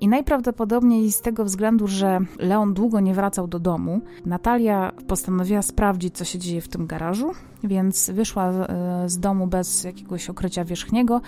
[0.00, 6.16] I najprawdopodobniej z tego względu, że Leon długo nie wracał do domu, Natalia postanowiła sprawdzić,
[6.16, 7.32] co się dzieje w tym garażu,
[7.64, 11.20] więc wyszła e, z domu bez jakiegoś okrycia wierzchniego,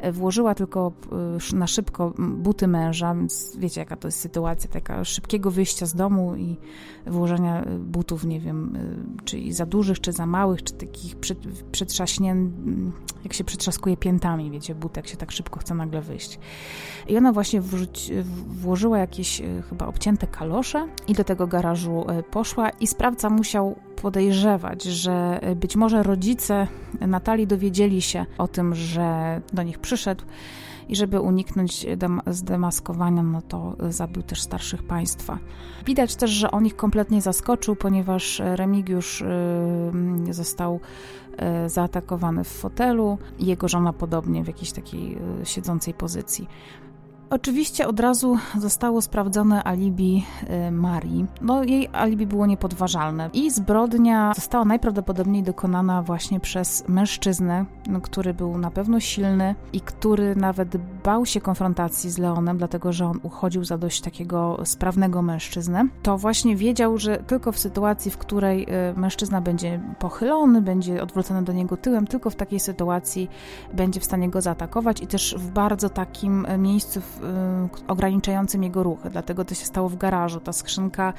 [0.00, 0.92] e, włożyła tylko
[1.52, 5.94] e, na szybko buty męża, więc wiecie, jaka to jest sytuacja, taka szybkiego wyjścia z
[5.94, 6.56] domu i
[7.06, 8.78] włożenia butów, nie wiem,
[9.24, 11.16] czy za dużych, czy za małych, czy takich
[11.72, 12.36] przetrzaśnie,
[13.24, 16.38] jak się przetrzaskuje piętami, wiecie, butek się tak szybko chce nagle wyjść.
[17.08, 17.60] I ona właśnie
[18.46, 23.76] włożyła jakieś e, chyba obcięte kalosze i do tego garażu e, poszła i sprawca musiał
[24.02, 26.66] podejrzewać, że e, być może rodzice
[27.00, 30.24] Natalii dowiedzieli się o tym, że do nich przyszedł
[30.88, 31.86] i żeby uniknąć
[32.26, 35.38] zdemaskowania, no to zabił też starszych państwa.
[35.86, 39.24] Widać też, że on ich kompletnie zaskoczył, ponieważ Remigiusz
[40.30, 40.80] został
[41.66, 46.48] zaatakowany w fotelu, jego żona podobnie w jakiejś takiej siedzącej pozycji.
[47.32, 50.24] Oczywiście od razu zostało sprawdzone alibi
[50.68, 51.26] y, Marii.
[51.40, 58.34] No, jej alibi było niepodważalne i zbrodnia została najprawdopodobniej dokonana właśnie przez mężczyznę, no, który
[58.34, 63.20] był na pewno silny i który nawet bał się konfrontacji z Leonem, dlatego że on
[63.22, 65.88] uchodził za dość takiego sprawnego mężczyznę.
[66.02, 71.42] To właśnie wiedział, że tylko w sytuacji, w której y, mężczyzna będzie pochylony, będzie odwrócony
[71.42, 73.28] do niego tyłem, tylko w takiej sytuacji
[73.74, 77.21] będzie w stanie go zaatakować i też w bardzo takim y, miejscu, Y,
[77.88, 79.10] ograniczającym jego ruchy.
[79.10, 80.40] Dlatego to się stało w garażu.
[80.40, 81.12] Ta skrzynka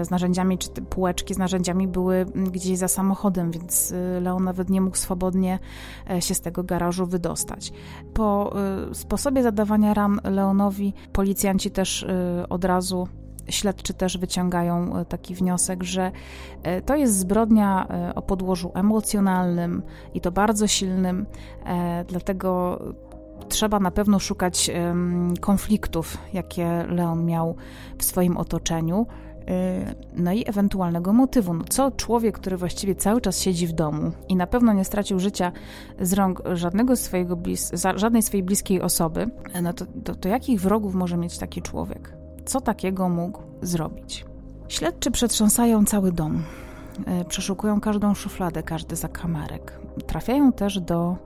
[0.00, 4.44] y, z narzędziami, czy półeczki z narzędziami były mm, gdzieś za samochodem, więc y, Leon
[4.44, 5.58] nawet nie mógł swobodnie
[6.20, 7.72] się z tego garażu wydostać.
[8.14, 8.54] Po
[8.92, 12.06] sposobie zadawania ran Leonowi policjanci też
[12.48, 13.08] od razu
[13.48, 16.12] śledczy też wyciągają taki wniosek, że
[16.86, 19.82] to jest zbrodnia o podłożu emocjonalnym
[20.14, 21.26] i to bardzo silnym,
[22.08, 22.78] dlatego
[23.48, 24.70] trzeba na pewno szukać
[25.40, 27.56] konfliktów, jakie Leon miał
[27.98, 29.06] w swoim otoczeniu.
[30.16, 31.54] no i ewentualnego motywu.
[31.54, 35.18] No co człowiek, który właściwie cały czas siedzi w domu i na pewno nie stracił
[35.18, 35.52] życia
[36.00, 39.26] z rąk żadnego swojego blis żadnej swojej bliskiej osoby,
[39.62, 42.16] no to, to, to jakich wrogów może mieć taki człowiek?
[42.44, 44.24] Co takiego mógł zrobić?
[44.68, 46.42] Śledczy przetrząsają cały dom.
[47.06, 49.80] E, przeszukują każdą szufladę, każdy zakamarek.
[50.06, 51.16] Trafiają też do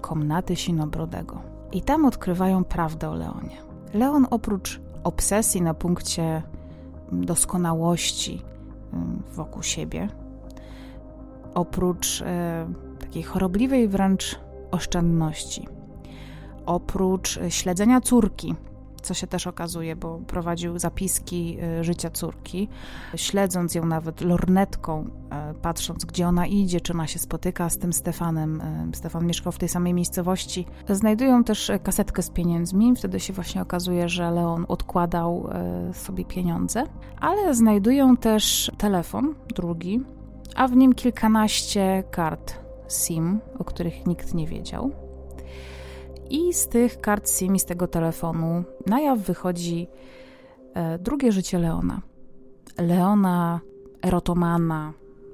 [0.00, 1.55] komnaty Sinobrodego.
[1.76, 3.56] I tam odkrywają prawdę o Leonie.
[3.94, 6.42] Leon oprócz obsesji na punkcie
[7.12, 8.42] doskonałości
[8.92, 10.08] mm, wokół siebie,
[11.54, 12.66] oprócz e,
[12.98, 15.68] takiej chorobliwej wręcz oszczędności,
[16.66, 18.54] oprócz e, śledzenia córki,
[19.06, 22.68] co się też okazuje, bo prowadził zapiski y, życia córki,
[23.16, 25.04] śledząc ją nawet lornetką,
[25.50, 28.60] y, patrząc gdzie ona idzie, czy ona się spotyka z tym Stefanem.
[28.92, 30.66] Y, Stefan mieszkał w tej samej miejscowości.
[30.88, 35.48] Znajdują też kasetkę z pieniędzmi, wtedy się właśnie okazuje, że Leon odkładał
[35.92, 36.84] sobie pieniądze,
[37.20, 40.00] ale znajdują też telefon drugi,
[40.56, 42.54] a w nim kilkanaście kart
[42.88, 45.05] SIM, o których nikt nie wiedział.
[46.30, 49.88] I z tych kart SIM, z tego telefonu, na jaw wychodzi
[50.74, 52.02] e, drugie życie Leona.
[52.78, 53.60] Leona,
[54.02, 54.92] erotomana,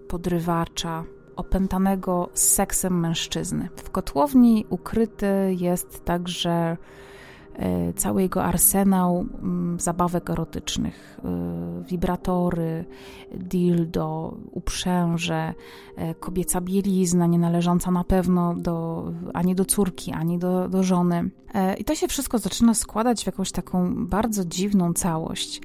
[0.08, 1.04] podrywacza,
[1.36, 3.68] opętanego seksem mężczyzny.
[3.76, 6.76] W kotłowni ukryty jest także
[7.96, 12.84] cały jego arsenał mm, zabawek erotycznych, e, wibratory,
[13.34, 15.54] dildo, uprzęże,
[15.96, 21.30] e, kobieca bielizna, nie należąca na pewno do, ani do córki, ani do, do żony.
[21.78, 25.60] I to się wszystko zaczyna składać w jakąś taką bardzo dziwną całość,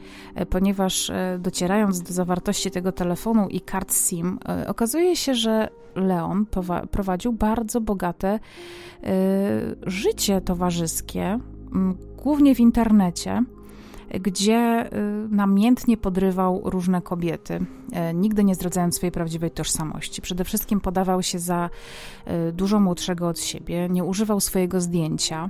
[0.49, 6.45] ponieważ docierając do zawartości tego telefonu i kart SIM, okazuje się, że Leon
[6.91, 8.39] prowadził bardzo bogate
[9.85, 11.39] życie towarzyskie,
[12.23, 13.43] głównie w internecie,
[14.21, 20.21] gdzie y, namiętnie podrywał różne kobiety, e, nigdy nie zdradzając swojej prawdziwej tożsamości.
[20.21, 21.69] Przede wszystkim podawał się za
[22.49, 25.49] y, dużo młodszego od siebie, nie używał swojego zdjęcia,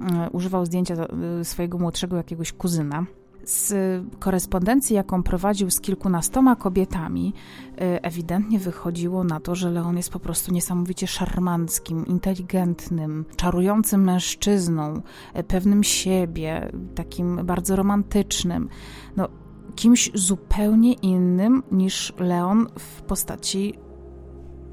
[0.00, 0.94] y, używał zdjęcia
[1.42, 3.06] swojego młodszego jakiegoś kuzyna.
[3.48, 3.74] Z
[4.18, 7.34] korespondencji, jaką prowadził z kilkunastoma kobietami,
[7.70, 15.02] y, ewidentnie wychodziło na to, że Leon jest po prostu niesamowicie szarmanckim, inteligentnym, czarującym mężczyzną,
[15.38, 18.68] y, pewnym siebie, takim bardzo romantycznym.
[19.16, 19.28] No,
[19.76, 23.74] kimś zupełnie innym niż Leon w postaci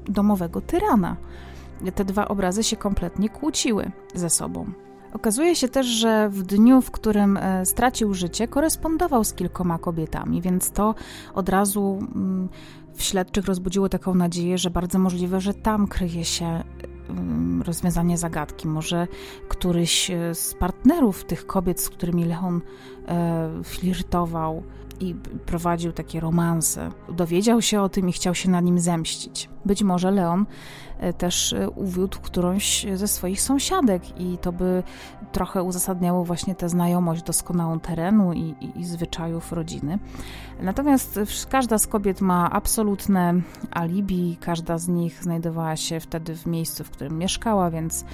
[0.04, 1.16] domowego tyrana.
[1.94, 4.85] Te dwa obrazy się kompletnie kłóciły ze sobą.
[5.16, 10.42] Okazuje się też, że w dniu, w którym e, stracił życie, korespondował z kilkoma kobietami,
[10.42, 10.94] więc to
[11.34, 12.48] od razu mm,
[12.94, 16.64] w śledczych rozbudziło taką nadzieję, że bardzo możliwe, że tam kryje się
[17.08, 18.68] mm, rozwiązanie zagadki.
[18.68, 19.06] Może
[19.48, 22.60] któryś e, z partnerów tych kobiet, z którymi Leon
[23.08, 24.62] e, flirtował
[25.00, 25.14] i
[25.46, 29.48] prowadził takie romanse, dowiedział się o tym i chciał się na nim zemścić.
[29.64, 30.46] Być może Leon
[31.18, 34.82] też e, uwiódł którąś ze swoich sąsiadek i to by
[35.32, 39.98] trochę uzasadniało właśnie tę znajomość doskonałą terenu i, i, i zwyczajów rodziny.
[40.60, 41.20] Natomiast
[41.50, 43.34] każda z kobiet ma absolutne
[43.70, 48.04] alibi, każda z nich znajdowała się wtedy w miejscu, w którym mieszkała, więc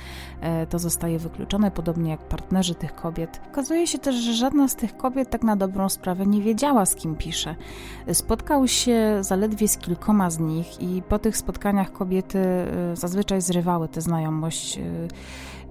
[0.40, 3.40] e, to zostaje wykluczone, podobnie jak partnerzy tych kobiet.
[3.52, 6.94] Okazuje się też, że żadna z tych kobiet tak na dobrą sprawę nie wiedziała, z
[6.94, 7.56] kim pisze.
[8.12, 12.38] Spotkał się zaledwie z kilkoma z nich i po tych spotkaniach kobiety
[12.94, 15.08] zazwyczaj zrywały tę znajomość y,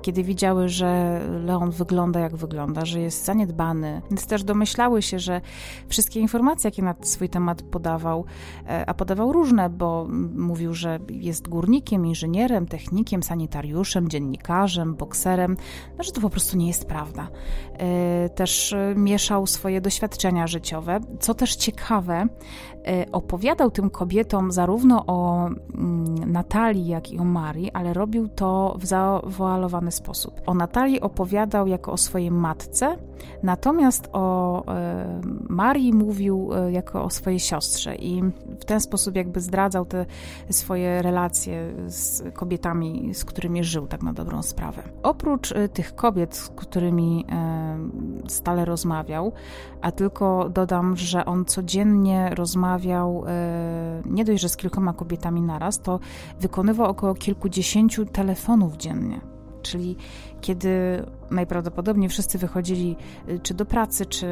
[0.02, 5.42] kiedy widziały, że Leon wygląda jak wygląda, że jest zaniedbany, więc też domyślały się, że
[5.88, 8.26] wszystkie informacje, jakie na swój temat podawał,
[8.68, 15.58] e, a podawał różne, bo mówił, że jest górnikiem, inżynierem, technikiem, sanitariuszem, dziennikarzem, bokserem,
[15.98, 17.28] no, że to po prostu nie jest prawda.
[17.74, 22.28] E, też mieszał swoje doświadczenia życiowe, co też ciekawe,
[22.81, 22.81] e,
[23.12, 28.86] opowiadał tym kobietom zarówno o mm, Natalii, jak i o Marii, ale robił to w
[28.86, 30.42] zawoalowany sposób.
[30.46, 32.98] O Natalii opowiadał jako o swojej matce,
[33.44, 38.22] natomiast o e, Marii mówił e, jako o swojej siostrze i
[38.60, 40.06] w ten sposób jakby zdradzał te
[40.50, 44.84] swoje relacje z kobietami, z którymi żył tak na dobrą sprawę.
[45.04, 47.26] Oprócz e, tych kobiet, z którymi
[48.28, 49.34] stale rozmawiał,
[49.82, 53.24] a tylko dodam, że on codziennie rozmawiał
[54.06, 56.00] nie dość, że z kilkoma kobietami naraz, to
[56.40, 59.22] wykonywał około kilkudziesięciu telefonów dziennie.
[59.62, 59.96] Czyli
[60.42, 60.70] kiedy
[61.32, 62.96] najprawdopodobniej wszyscy wychodzili
[63.30, 64.26] y, czy do pracy, czy,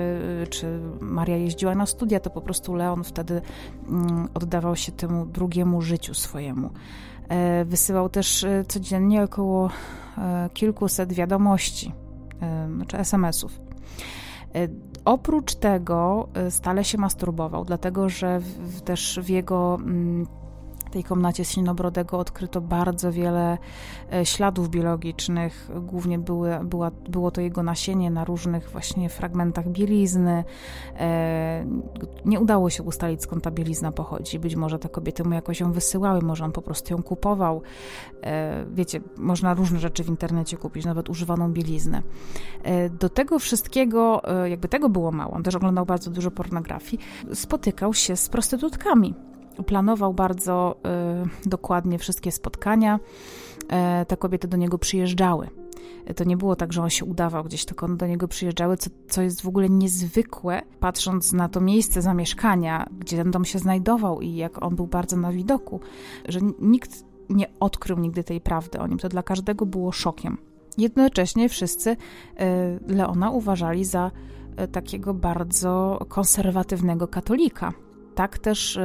[0.43, 3.41] y, czy Maria jeździła na studia, to po prostu Leon wtedy
[3.89, 6.70] mm, oddawał się temu drugiemu życiu swojemu.
[7.30, 9.70] E, wysyłał też y, codziennie około
[10.18, 11.93] e, kilkuset wiadomości,
[12.41, 13.60] e, znaczy SMS-ów.
[15.06, 19.78] Oprócz tego stale się masturbował, dlatego że w, też w jego
[20.90, 23.58] mm, tej komnacie Sinobrodego odkryto bardzo wiele
[24.14, 25.70] e, śladów biologicznych.
[25.82, 30.44] Głównie były, była, było to jego nasienie na różnych właśnie fragmentach bielizny.
[31.00, 31.66] E,
[32.26, 34.40] nie udało się ustalić, skąd ta bielizna pochodzi.
[34.40, 37.62] Być może te kobiety mu jakoś ją wysyłały, może on po prostu ją kupował.
[38.24, 42.04] E, wiecie, można różne rzeczy w internecie kupić, nawet używaną bieliznę.
[43.00, 48.16] Do tego wszystkiego, jakby tego było mało, on też oglądał bardzo dużo pornografii, spotykał się
[48.16, 49.14] z prostytutkami
[49.66, 50.76] planował bardzo
[51.45, 52.99] y, dokładnie wszystkie spotkania.
[54.01, 55.49] Y, te kobiety do niego przyjeżdżały.
[56.16, 58.89] To nie było tak, że on się udawał gdzieś, tylko one do niego przyjeżdżały, co,
[59.10, 64.22] co jest w ogóle niezwykłe, patrząc na to miejsce zamieszkania, gdzie ten dom się znajdował
[64.22, 65.80] i jak on był bardzo na widoku,
[66.28, 68.97] że nikt nie odkrył nigdy tej prawdy o nim.
[68.97, 70.38] To dla każdego było szokiem.
[70.78, 71.97] Jednocześnie wszyscy y,
[72.88, 74.12] Leona uważali za
[74.72, 77.74] takiego bardzo konserwatywnego katolika.
[78.16, 78.80] Tak też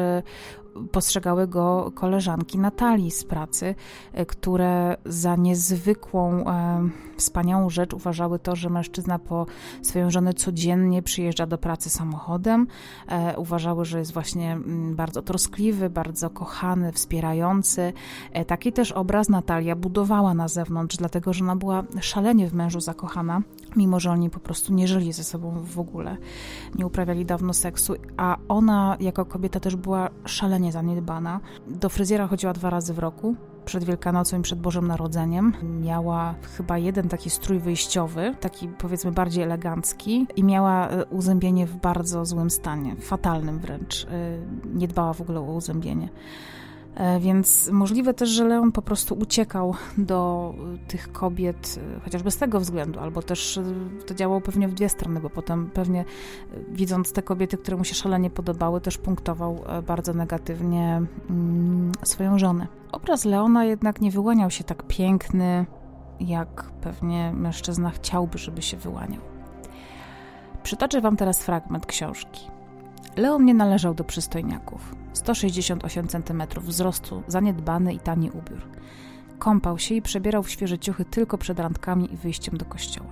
[0.92, 3.74] postrzegały go koleżanki Natalii z pracy,
[4.12, 9.46] e, które za niezwykłą, e, wspaniałą rzecz uważały to, że mężczyzna po
[9.82, 12.66] swoją żonę codziennie przyjeżdża do pracy samochodem.
[13.08, 17.92] E, uważały, że jest właśnie mm, bardzo troskliwy, bardzo kochany, wspierający.
[18.46, 23.42] Taki też obraz Natalia budowała na zewnątrz, dlatego że ona była szalenie w mężu zakochana,
[23.76, 26.16] mimo że oni po prostu nie żyli ze sobą w ogóle,
[26.74, 31.40] nie uprawiali dawno seksu, a ona jako kobieta też była szalenie zaniedbana.
[31.66, 35.52] Do fryzjera chodziła dwa razy w roku, przed Wielkanocą i przed Bożym Narodzeniem.
[35.62, 41.76] Miała chyba jeden taki strój wyjściowy, taki powiedzmy bardziej elegancki i miała e, uzębienie w
[41.76, 44.04] bardzo złym stanie, fatalnym wręcz.
[44.04, 44.08] E,
[44.74, 46.08] nie dbała w ogóle o uzębienie.
[46.94, 52.30] E, więc możliwe też, że Leon po prostu uciekał do e, tych kobiet, e, chociażby
[52.30, 53.60] z tego względu, albo też
[54.06, 56.04] to działało pewnie w dwie strony, bo potem pewnie
[56.70, 62.66] widząc te kobiety, które mu się szalenie podobały, też punktował bardzo negatywnie mm, swoją żonę.
[62.92, 65.66] Obraz Leona jednak nie wyłaniał się tak piękny,
[66.20, 69.20] jak pewnie mężczyzna chciałby, żeby się wyłaniał.
[70.62, 72.50] Przytoczę Wam teraz fragment książki.
[73.16, 75.03] Leon nie należał do przystojniaków.
[75.14, 78.68] 168 cm wzrostu, zaniedbany i tani ubiór.
[79.38, 83.10] Kąpał się i przebierał w świeże ciuchy tylko przed randkami i wyjściem do kościoła.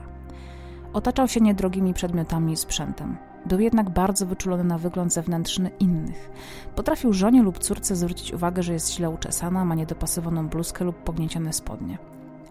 [0.93, 3.17] Otaczał się niedrogimi przedmiotami i sprzętem.
[3.47, 6.31] Był jednak bardzo wyczulony na wygląd zewnętrzny innych.
[6.77, 11.53] Potrafił żonie lub córce zwrócić uwagę, że jest źle uczesana, ma niedopasowaną bluzkę lub pogniecione
[11.53, 11.99] spodnie.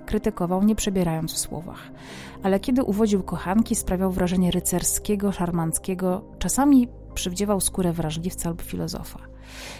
[0.05, 1.91] Krytykował, nie przebierając w słowach.
[2.43, 9.30] Ale kiedy uwodził kochanki, sprawiał wrażenie rycerskiego, szarmanckiego, czasami przywdziewał skórę wrażliwca lub filozofa.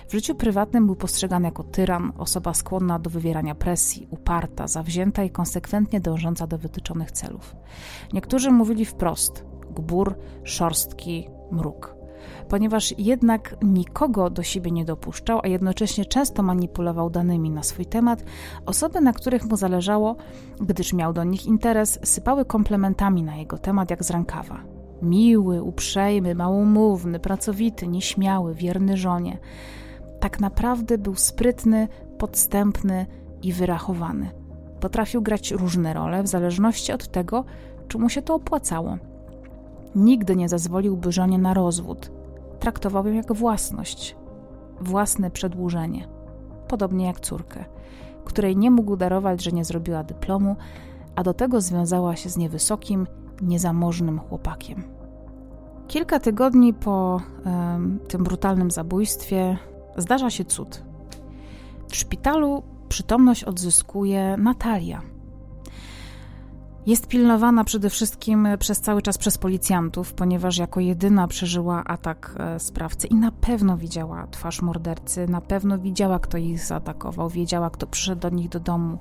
[0.07, 5.29] W życiu prywatnym był postrzegany jako tyran, osoba skłonna do wywierania presji, uparta, zawzięta i
[5.29, 7.55] konsekwentnie dążąca do wytyczonych celów.
[8.13, 9.45] Niektórzy mówili wprost:
[9.75, 11.95] gbur, szorstki, mruk.
[12.49, 18.23] Ponieważ jednak nikogo do siebie nie dopuszczał, a jednocześnie często manipulował danymi na swój temat,
[18.65, 20.15] osoby, na których mu zależało,
[20.59, 24.80] gdyż miał do nich interes, sypały komplementami na jego temat jak z rękawa.
[25.01, 29.37] Miły, uprzejmy, małomówny, pracowity, nieśmiały, wierny żonie.
[30.19, 31.87] Tak naprawdę był sprytny,
[32.17, 33.05] podstępny
[33.43, 34.31] i wyrachowany.
[34.79, 37.45] Potrafił grać różne role w zależności od tego,
[37.87, 38.97] czy mu się to opłacało.
[39.95, 42.11] Nigdy nie zezwoliłby żonie na rozwód.
[42.59, 44.15] Traktował ją jak własność,
[44.81, 46.07] własne przedłużenie,
[46.67, 47.65] podobnie jak córkę,
[48.25, 50.55] której nie mógł darować, że nie zrobiła dyplomu,
[51.15, 53.07] a do tego związała się z niewysokim,
[53.41, 54.83] niezamożnym chłopakiem.
[55.87, 57.21] Kilka tygodni po
[58.07, 59.57] tym brutalnym zabójstwie
[59.97, 60.83] zdarza się cud.
[61.87, 65.01] W szpitalu przytomność odzyskuje Natalia.
[66.85, 72.59] Jest pilnowana przede wszystkim przez cały czas przez policjantów, ponieważ jako jedyna przeżyła atak e,
[72.59, 77.87] sprawcy i na pewno widziała twarz mordercy, na pewno widziała, kto ich zaatakował, wiedziała, kto
[77.87, 78.97] przyszedł do nich do domu.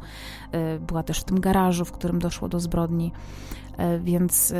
[0.53, 3.13] E, była też w tym garażu, w którym doszło do zbrodni.
[3.77, 4.57] E, więc e,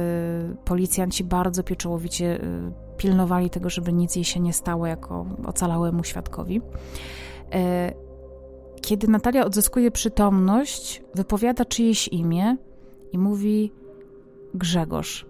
[0.65, 6.61] policjanci bardzo pieczołowicie e, pilnowali tego, żeby nic jej się nie stało jako ocalałemu świadkowi.
[8.81, 12.57] Kiedy Natalia odzyskuje przytomność, wypowiada czyjeś imię
[13.13, 13.73] i mówi
[14.55, 15.27] Grzegorz.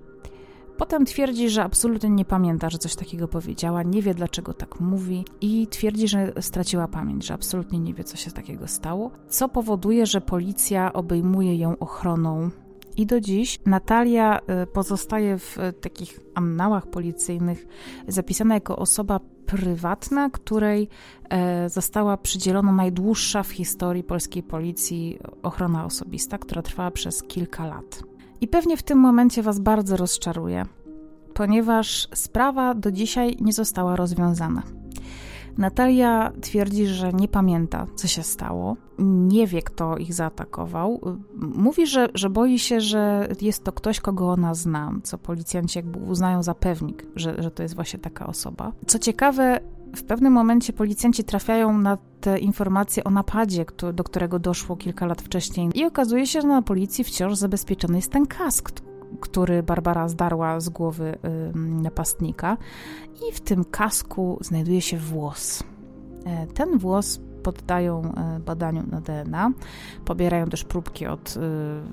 [0.77, 5.25] Potem twierdzi, że absolutnie nie pamięta, że coś takiego powiedziała, nie wie dlaczego tak mówi
[5.41, 10.07] i twierdzi, że straciła pamięć, że absolutnie nie wie, co się takiego stało, co powoduje,
[10.07, 12.51] że policja obejmuje ją ochroną
[12.97, 17.67] i do dziś Natalia y, pozostaje w y, takich annałach policyjnych
[18.09, 20.89] zapisana jako osoba prywatna, której
[21.31, 28.03] e, została przydzielona najdłuższa w historii polskiej policji ochrona osobista, która trwała przez kilka lat.
[28.41, 30.67] I pewnie w tym momencie Was bardzo rozczaruje,
[31.35, 34.63] ponieważ sprawa do dzisiaj nie została rozwiązana.
[35.61, 41.01] Natalia twierdzi, że nie pamięta, co się stało, nie wie, kto ich zaatakował.
[41.37, 45.99] Mówi, że, że boi się, że jest to ktoś, kogo ona zna, co policjanci jakby
[45.99, 48.73] uznają za pewnik, że, że to jest właśnie taka osoba.
[48.87, 49.61] Co ciekawe,
[49.97, 55.23] w pewnym momencie policjanci trafiają na te informacje o napadzie, do którego doszło kilka lat
[55.23, 58.71] wcześniej, i okazuje się, że na policji wciąż zabezpieczony jest ten kask,
[59.21, 61.19] który Barbara zdarła z głowy
[61.55, 62.57] napastnika,
[63.29, 65.63] i w tym kasku znajduje się włos.
[66.27, 69.51] E, ten włos poddają e, badaniu na DNA,
[70.05, 71.41] pobierają też próbki od e,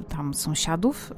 [0.10, 1.14] tam sąsiadów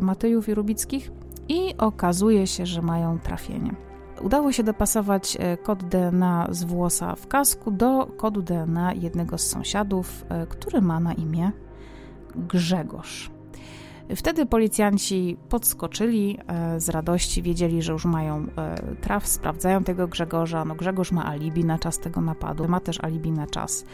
[0.00, 1.10] Matejów i Rubickich
[1.48, 3.74] i okazuje się, że mają trafienie.
[4.22, 10.24] Udało się dopasować kod DNA z włosa w kasku do kodu DNA jednego z sąsiadów,
[10.48, 11.52] który ma na imię
[12.36, 13.33] Grzegorz.
[14.16, 20.64] Wtedy policjanci podskoczyli e, z radości, wiedzieli, że już mają e, traf, sprawdzają tego Grzegorza.
[20.64, 23.84] No Grzegorz ma alibi na czas tego napadu, ma też alibi na czas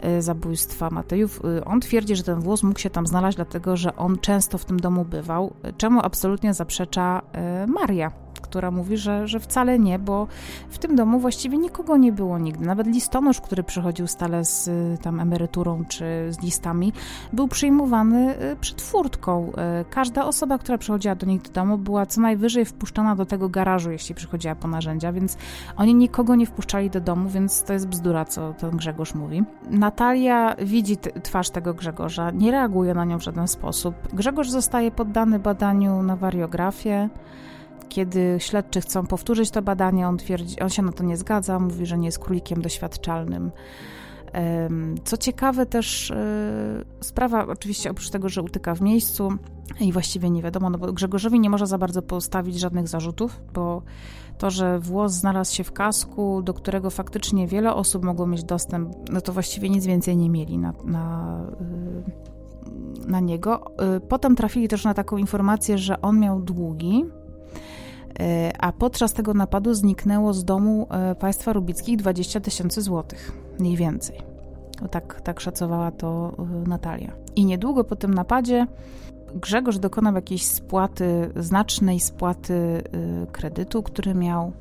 [0.00, 1.40] e, zabójstwa Matejów.
[1.64, 4.80] On twierdzi, że ten włos mógł się tam znaleźć, dlatego że on często w tym
[4.80, 7.22] domu bywał, czemu absolutnie zaprzecza
[7.66, 10.26] Maria która mówi, że, że wcale nie, bo
[10.68, 12.66] w tym domu właściwie nikogo nie było nigdy.
[12.66, 16.92] Nawet listonosz, który przychodził stale z y, tam emeryturą czy z listami,
[17.32, 19.52] był przyjmowany y, przed furtką.
[19.80, 23.48] Y, każda osoba, która przychodziła do nich do domu, była co najwyżej wpuszczana do tego
[23.48, 25.36] garażu, jeśli przychodziła po narzędzia, więc
[25.76, 29.44] oni nikogo nie wpuszczali do domu, więc to jest bzdura, co ten Grzegorz mówi.
[29.70, 33.94] Natalia widzi twarz tego Grzegorza, nie reaguje na nią w żaden sposób.
[34.12, 37.08] Grzegorz zostaje poddany badaniu na wariografię.
[37.88, 41.86] Kiedy śledczy chcą powtórzyć to badanie, on, twierdzi, on się na to nie zgadza, mówi,
[41.86, 43.50] że nie jest królikiem doświadczalnym.
[45.04, 49.32] Co ciekawe, też e, sprawa, oczywiście oprócz tego, że utyka w miejscu
[49.80, 53.82] i właściwie nie wiadomo, no bo Grzegorzowi nie można za bardzo postawić żadnych zarzutów, bo
[54.38, 58.94] to, że włos znalazł się w kasku, do którego faktycznie wiele osób mogło mieć dostęp,
[59.10, 61.38] no to właściwie nic więcej nie mieli na, na,
[63.06, 63.76] e, na niego.
[63.78, 67.04] E, potem trafili też na taką informację, że on miał długi
[68.58, 74.22] a podczas tego napadu zniknęło z domu e, państwa rubickich 20 tysięcy złotych, mniej więcej.
[74.90, 77.12] Tak, tak szacowała to e, Natalia.
[77.36, 78.66] I niedługo po tym napadzie
[79.34, 82.82] Grzegorz dokonał jakiejś spłaty, znacznej spłaty
[83.32, 84.52] kredytu, który miał,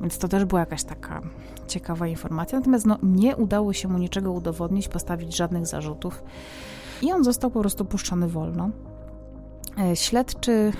[0.00, 1.22] więc to też była jakaś taka
[1.66, 2.58] ciekawa informacja.
[2.58, 6.22] Natomiast no, nie udało się mu niczego udowodnić, postawić żadnych zarzutów
[7.02, 8.70] i on został po prostu puszczony wolno.
[9.94, 10.72] Śledczy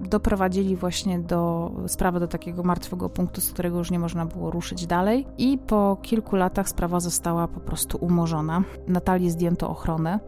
[0.00, 4.86] doprowadzili właśnie do sprawy do takiego martwego punktu, z którego już nie można było ruszyć
[4.86, 5.26] dalej.
[5.38, 8.62] I po kilku latach sprawa została po prostu umorzona.
[8.88, 10.20] Natalii zdjęto ochronę.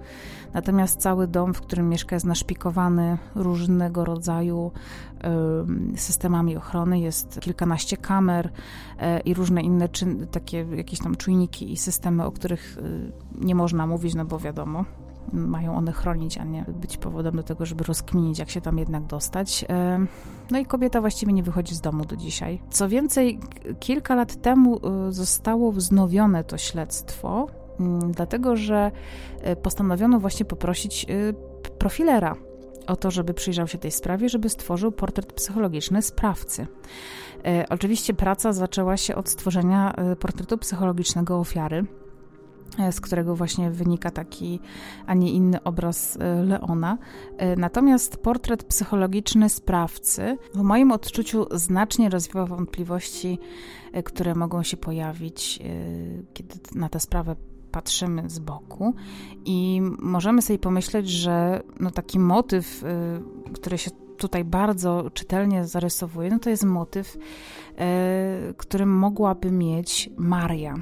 [0.55, 4.73] Natomiast cały dom, w którym mieszka, jest naszpikowany różnego rodzaju
[5.97, 7.01] systemami ochrony.
[7.01, 8.51] Jest kilkanaście kamer y,
[9.21, 9.89] i różne inne
[10.31, 13.13] takie jakieś tam czujniki i systemy, o których y,
[13.45, 14.85] nie można mówić, no bo wiadomo,
[15.33, 19.07] mają one chronić, a nie być powodem do tego, żeby rozkminić, jak się tam jednak
[19.07, 19.65] dostać.
[19.69, 20.07] E,
[20.51, 22.61] no i kobieta właściwie nie wychodzi z domu do dzisiaj.
[22.71, 23.41] Co więcej,
[23.81, 27.47] kilka lat temu e, zostało wznowione to śledztwo,
[27.81, 28.91] mm, dlatego że
[29.41, 31.07] e, postanowiono właśnie poprosić
[31.79, 32.35] profilera
[32.87, 36.67] o to, żeby przyjrzał się tej sprawie, żeby stworzył portret psychologiczny sprawcy.
[37.69, 41.87] Oczywiście praca zaczęła się od stworzenia portretu psychologicznego ofiary.
[42.81, 44.61] E, z którego właśnie wynika taki,
[45.07, 46.99] a nie inny obraz e, Leona.
[47.37, 53.39] E, natomiast portret psychologiczny sprawcy w moim odczuciu znacznie rozwiewa wątpliwości,
[54.05, 55.59] które mogą się pojawić,
[56.33, 57.37] kiedy na tę sprawę
[57.73, 58.95] patrzymy z boku
[59.45, 62.85] i możemy sobie pomyśleć, że no taki motyw,
[63.55, 67.19] który się tutaj bardzo czytelnie zarysowuje, no to jest motyw,
[68.57, 70.75] którym mogłaby mieć Maria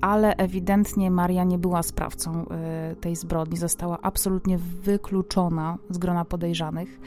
[0.00, 2.46] ale ewidentnie Maria nie była sprawcą
[2.92, 7.00] y, tej zbrodni, została absolutnie wykluczona z grona podejrzanych,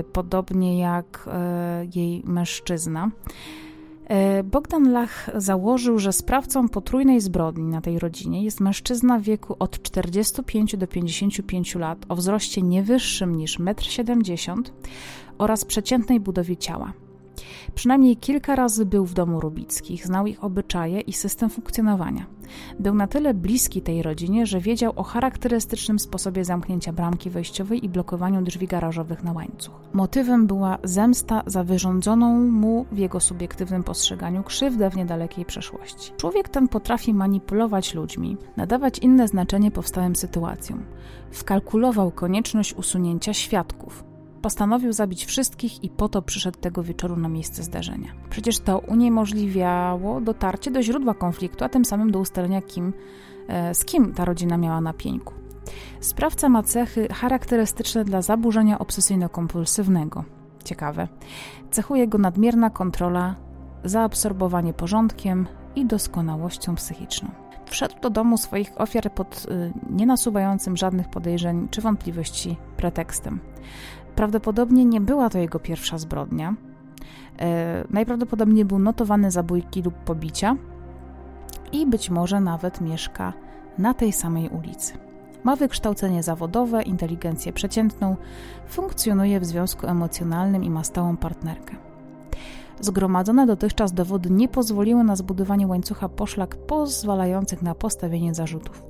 [0.00, 3.10] y, podobnie jak y, jej mężczyzna.
[4.44, 9.82] Bogdan Lach założył, że sprawcą potrójnej zbrodni na tej rodzinie jest mężczyzna w wieku od
[9.82, 14.62] 45 do 55 lat o wzroście nie wyższym niż 1,70 m
[15.38, 16.92] oraz przeciętnej budowie ciała.
[17.74, 22.26] Przynajmniej kilka razy był w domu Rubickich, znał ich obyczaje i system funkcjonowania.
[22.78, 27.88] Był na tyle bliski tej rodzinie, że wiedział o charakterystycznym sposobie zamknięcia bramki wejściowej i
[27.88, 29.74] blokowaniu drzwi garażowych na łańcuch.
[29.92, 36.12] Motywem była zemsta za wyrządzoną mu w jego subiektywnym postrzeganiu krzywdę w niedalekiej przeszłości.
[36.16, 40.84] Człowiek ten potrafi manipulować ludźmi, nadawać inne znaczenie powstałym sytuacjom.
[41.30, 44.11] Wkalkulował konieczność usunięcia świadków,
[44.42, 48.08] postanowił zabić wszystkich i po to przyszedł tego wieczoru na miejsce zdarzenia.
[48.30, 52.92] Przecież to uniemożliwiało dotarcie do źródła konfliktu, a tym samym do ustalenia, kim,
[53.48, 55.34] e, z kim ta rodzina miała na pieńku.
[56.00, 60.24] Sprawca ma cechy charakterystyczne dla zaburzenia obsesyjno-kompulsywnego.
[60.64, 61.08] Ciekawe.
[61.70, 63.34] Cechuje go nadmierna kontrola,
[63.84, 67.30] zaabsorbowanie porządkiem i doskonałością psychiczną.
[67.66, 73.40] Wszedł do domu swoich ofiar pod y, nienasuwającym żadnych podejrzeń czy wątpliwości pretekstem.
[74.16, 76.54] Prawdopodobnie nie była to jego pierwsza zbrodnia.
[77.40, 80.56] E, najprawdopodobniej był notowany zabójki lub pobicia
[81.72, 83.32] i być może nawet mieszka
[83.78, 84.94] na tej samej ulicy.
[85.44, 88.16] Ma wykształcenie zawodowe, inteligencję przeciętną,
[88.68, 91.91] funkcjonuje w związku emocjonalnym i ma stałą partnerkę.
[92.82, 98.82] Zgromadzone dotychczas dowody nie pozwoliły na zbudowanie łańcucha poszlak pozwalających na postawienie zarzutów.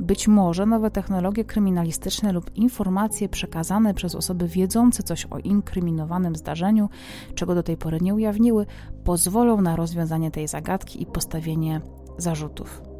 [0.00, 6.88] Być może nowe technologie kryminalistyczne lub informacje przekazane przez osoby wiedzące coś o inkryminowanym zdarzeniu,
[7.34, 8.66] czego do tej pory nie ujawniły,
[9.04, 11.80] pozwolą na rozwiązanie tej zagadki i postawienie
[12.18, 12.95] zarzutów.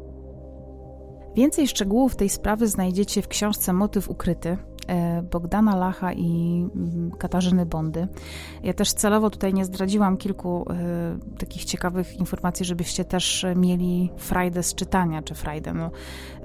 [1.37, 4.57] Więcej szczegółów tej sprawy znajdziecie w książce Motyw ukryty
[4.87, 8.07] e, Bogdana Lacha i mm, Katarzyny Bondy.
[8.63, 14.63] Ja też celowo tutaj nie zdradziłam kilku e, takich ciekawych informacji, żebyście też mieli frajdę
[14.63, 15.91] z czytania, czy frajdę, no,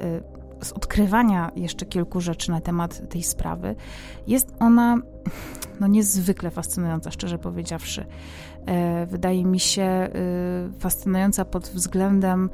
[0.00, 3.74] e, z odkrywania jeszcze kilku rzeczy na temat tej sprawy.
[4.26, 4.98] Jest ona
[5.80, 8.06] no, niezwykle fascynująca, szczerze powiedziawszy.
[8.66, 10.10] E, wydaje mi się e,
[10.78, 12.50] fascynująca pod względem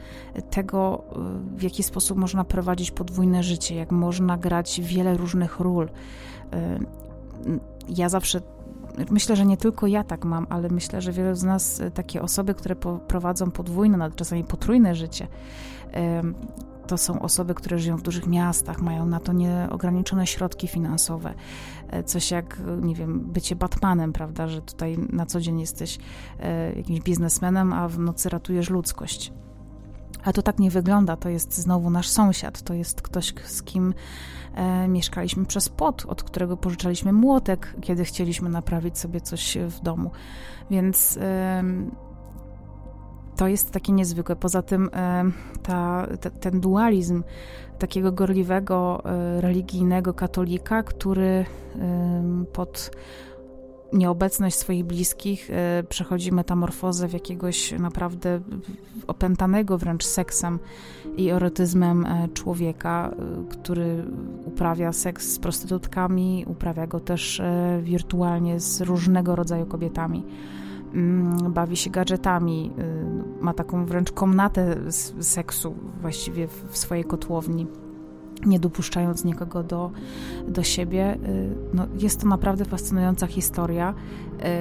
[0.50, 5.88] tego, e, w jaki sposób można prowadzić podwójne życie, jak można grać wiele różnych ról.
[7.88, 8.40] Ja zawsze
[9.10, 12.54] myślę, że nie tylko ja tak mam, ale myślę, że wiele z nas takie osoby,
[12.54, 12.76] które
[13.08, 15.26] prowadzą podwójne, nawet czasami potrójne życie,
[16.88, 21.34] to są osoby, które żyją w dużych miastach, mają na to nieograniczone środki finansowe.
[21.88, 25.98] E, coś jak, nie wiem, bycie Batmanem, prawda, że tutaj na co dzień jesteś
[26.40, 29.32] e, jakimś biznesmenem, a w nocy ratujesz ludzkość.
[30.24, 31.16] A to tak nie wygląda.
[31.16, 33.94] To jest znowu nasz sąsiad, to jest ktoś, z kim
[34.54, 40.10] e, mieszkaliśmy przez płot, od którego pożyczaliśmy młotek, kiedy chcieliśmy naprawić sobie coś w domu.
[40.70, 41.18] Więc.
[41.22, 41.62] E,
[43.38, 44.36] to jest takie niezwykłe.
[44.36, 45.24] Poza tym e,
[45.62, 47.22] ta, ta, ten dualizm
[47.78, 51.44] takiego gorliwego, e, religijnego katolika, który
[52.52, 52.90] pod
[53.92, 58.40] nieobecność swoich bliskich e, przechodzi metamorfozę w jakiegoś naprawdę
[59.06, 60.58] opętanego wręcz seksem
[61.16, 63.14] i erotyzmem człowieka,
[63.50, 64.04] który
[64.44, 67.42] uprawia seks z prostytutkami, uprawia go też
[67.82, 70.24] wirtualnie z różnego rodzaju kobietami.
[70.94, 74.76] Mm, bawi się gadżetami, y, ma taką wręcz komnatę
[75.20, 77.66] seksu właściwie w swojej kotłowni
[78.46, 79.90] nie dopuszczając nikogo do,
[80.48, 81.14] do siebie.
[81.14, 83.94] Y, no, jest to naprawdę fascynująca historia,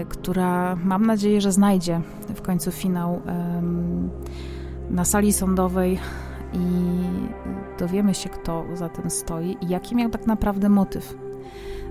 [0.01, 2.01] y, która mam nadzieję, że znajdzie
[2.35, 3.21] w końcu finał
[4.89, 5.99] na sali sądowej
[6.53, 6.59] i
[7.79, 11.17] dowiemy się, kto za tym stoi i jaki miał tak naprawdę motyw,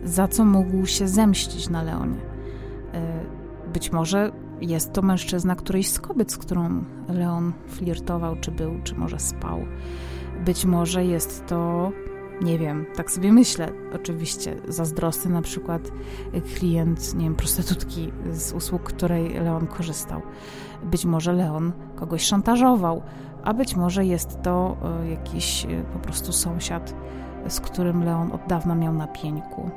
[0.05, 2.36] za co mógł się zemścić na Leonie.
[3.77, 8.95] Być może jest to mężczyzna którejś z kobiet, z którą Leon flirtował, czy był, czy
[8.95, 9.61] może spał.
[10.45, 11.93] Być może jest to,
[12.43, 15.83] nie wiem, tak sobie myślę, oczywiście zazdrosny na przykład
[16.59, 20.23] klient, nie wiem, prostytutki z usług, której Leon korzystał.
[20.83, 23.03] Być może Leon kogoś szantażował,
[23.45, 26.95] a być może jest to e, jakiś e, po prostu sąsiad,
[27.49, 29.71] z którym Leon od dawna miał na pieńku.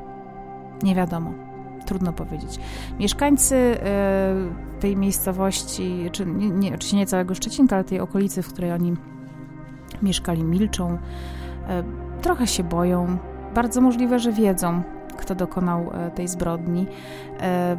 [0.84, 1.49] Nie wiadomo
[1.90, 2.60] trudno powiedzieć.
[3.00, 4.36] Mieszkańcy e,
[4.80, 8.94] tej miejscowości, czy nie, oczywiście nie całego Szczecinka, ale tej okolicy, w której oni
[10.02, 10.98] mieszkali, milczą,
[11.68, 11.84] e,
[12.22, 13.18] trochę się boją.
[13.56, 14.82] Bardzo możliwe, że wiedzą,
[15.18, 16.88] kto dokonał e, tej zbrodni.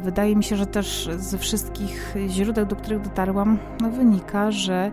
[0.03, 4.91] Wydaje mi się, że też ze wszystkich źródeł, do których dotarłam, no wynika, że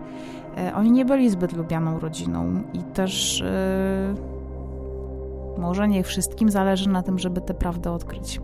[0.75, 3.43] oni nie byli zbyt lubianą rodziną i też
[5.57, 8.39] może nie wszystkim zależy na tym, żeby tę prawdę odkryć.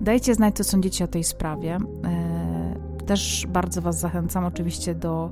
[0.00, 1.78] Dajcie znać, co sądzicie o tej sprawie.
[2.04, 5.30] E, też bardzo Was zachęcam oczywiście do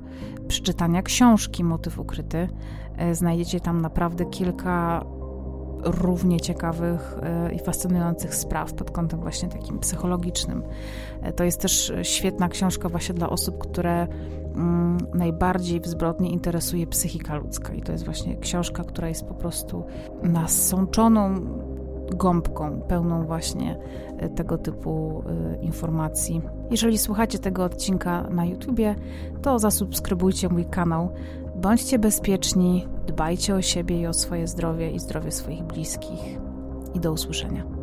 [0.48, 2.48] przeczytania książki Motyw Ukryty.
[2.96, 5.04] E, znajdziecie tam naprawdę kilka
[5.84, 10.62] równie ciekawych e, i fascynujących spraw pod kątem właśnie takim psychologicznym.
[11.36, 14.06] To jest też świetna książka właśnie dla osób, które
[14.54, 19.34] mm, najbardziej w zbrodni interesuje psychika ludzka i to jest właśnie książka, która jest po
[19.34, 19.84] prostu
[20.22, 21.34] nasączoną
[22.10, 23.78] gąbką pełną właśnie
[24.18, 26.42] e, tego typu e, informacji.
[26.70, 28.94] Jeżeli słuchacie tego odcinka na YouTubie,
[29.42, 31.10] to zasubskrybujcie mój kanał.
[31.56, 36.38] Bądźcie bezpieczni, dbajcie o siebie i o swoje zdrowie i zdrowie swoich bliskich.
[36.94, 37.75] I do usłyszenia.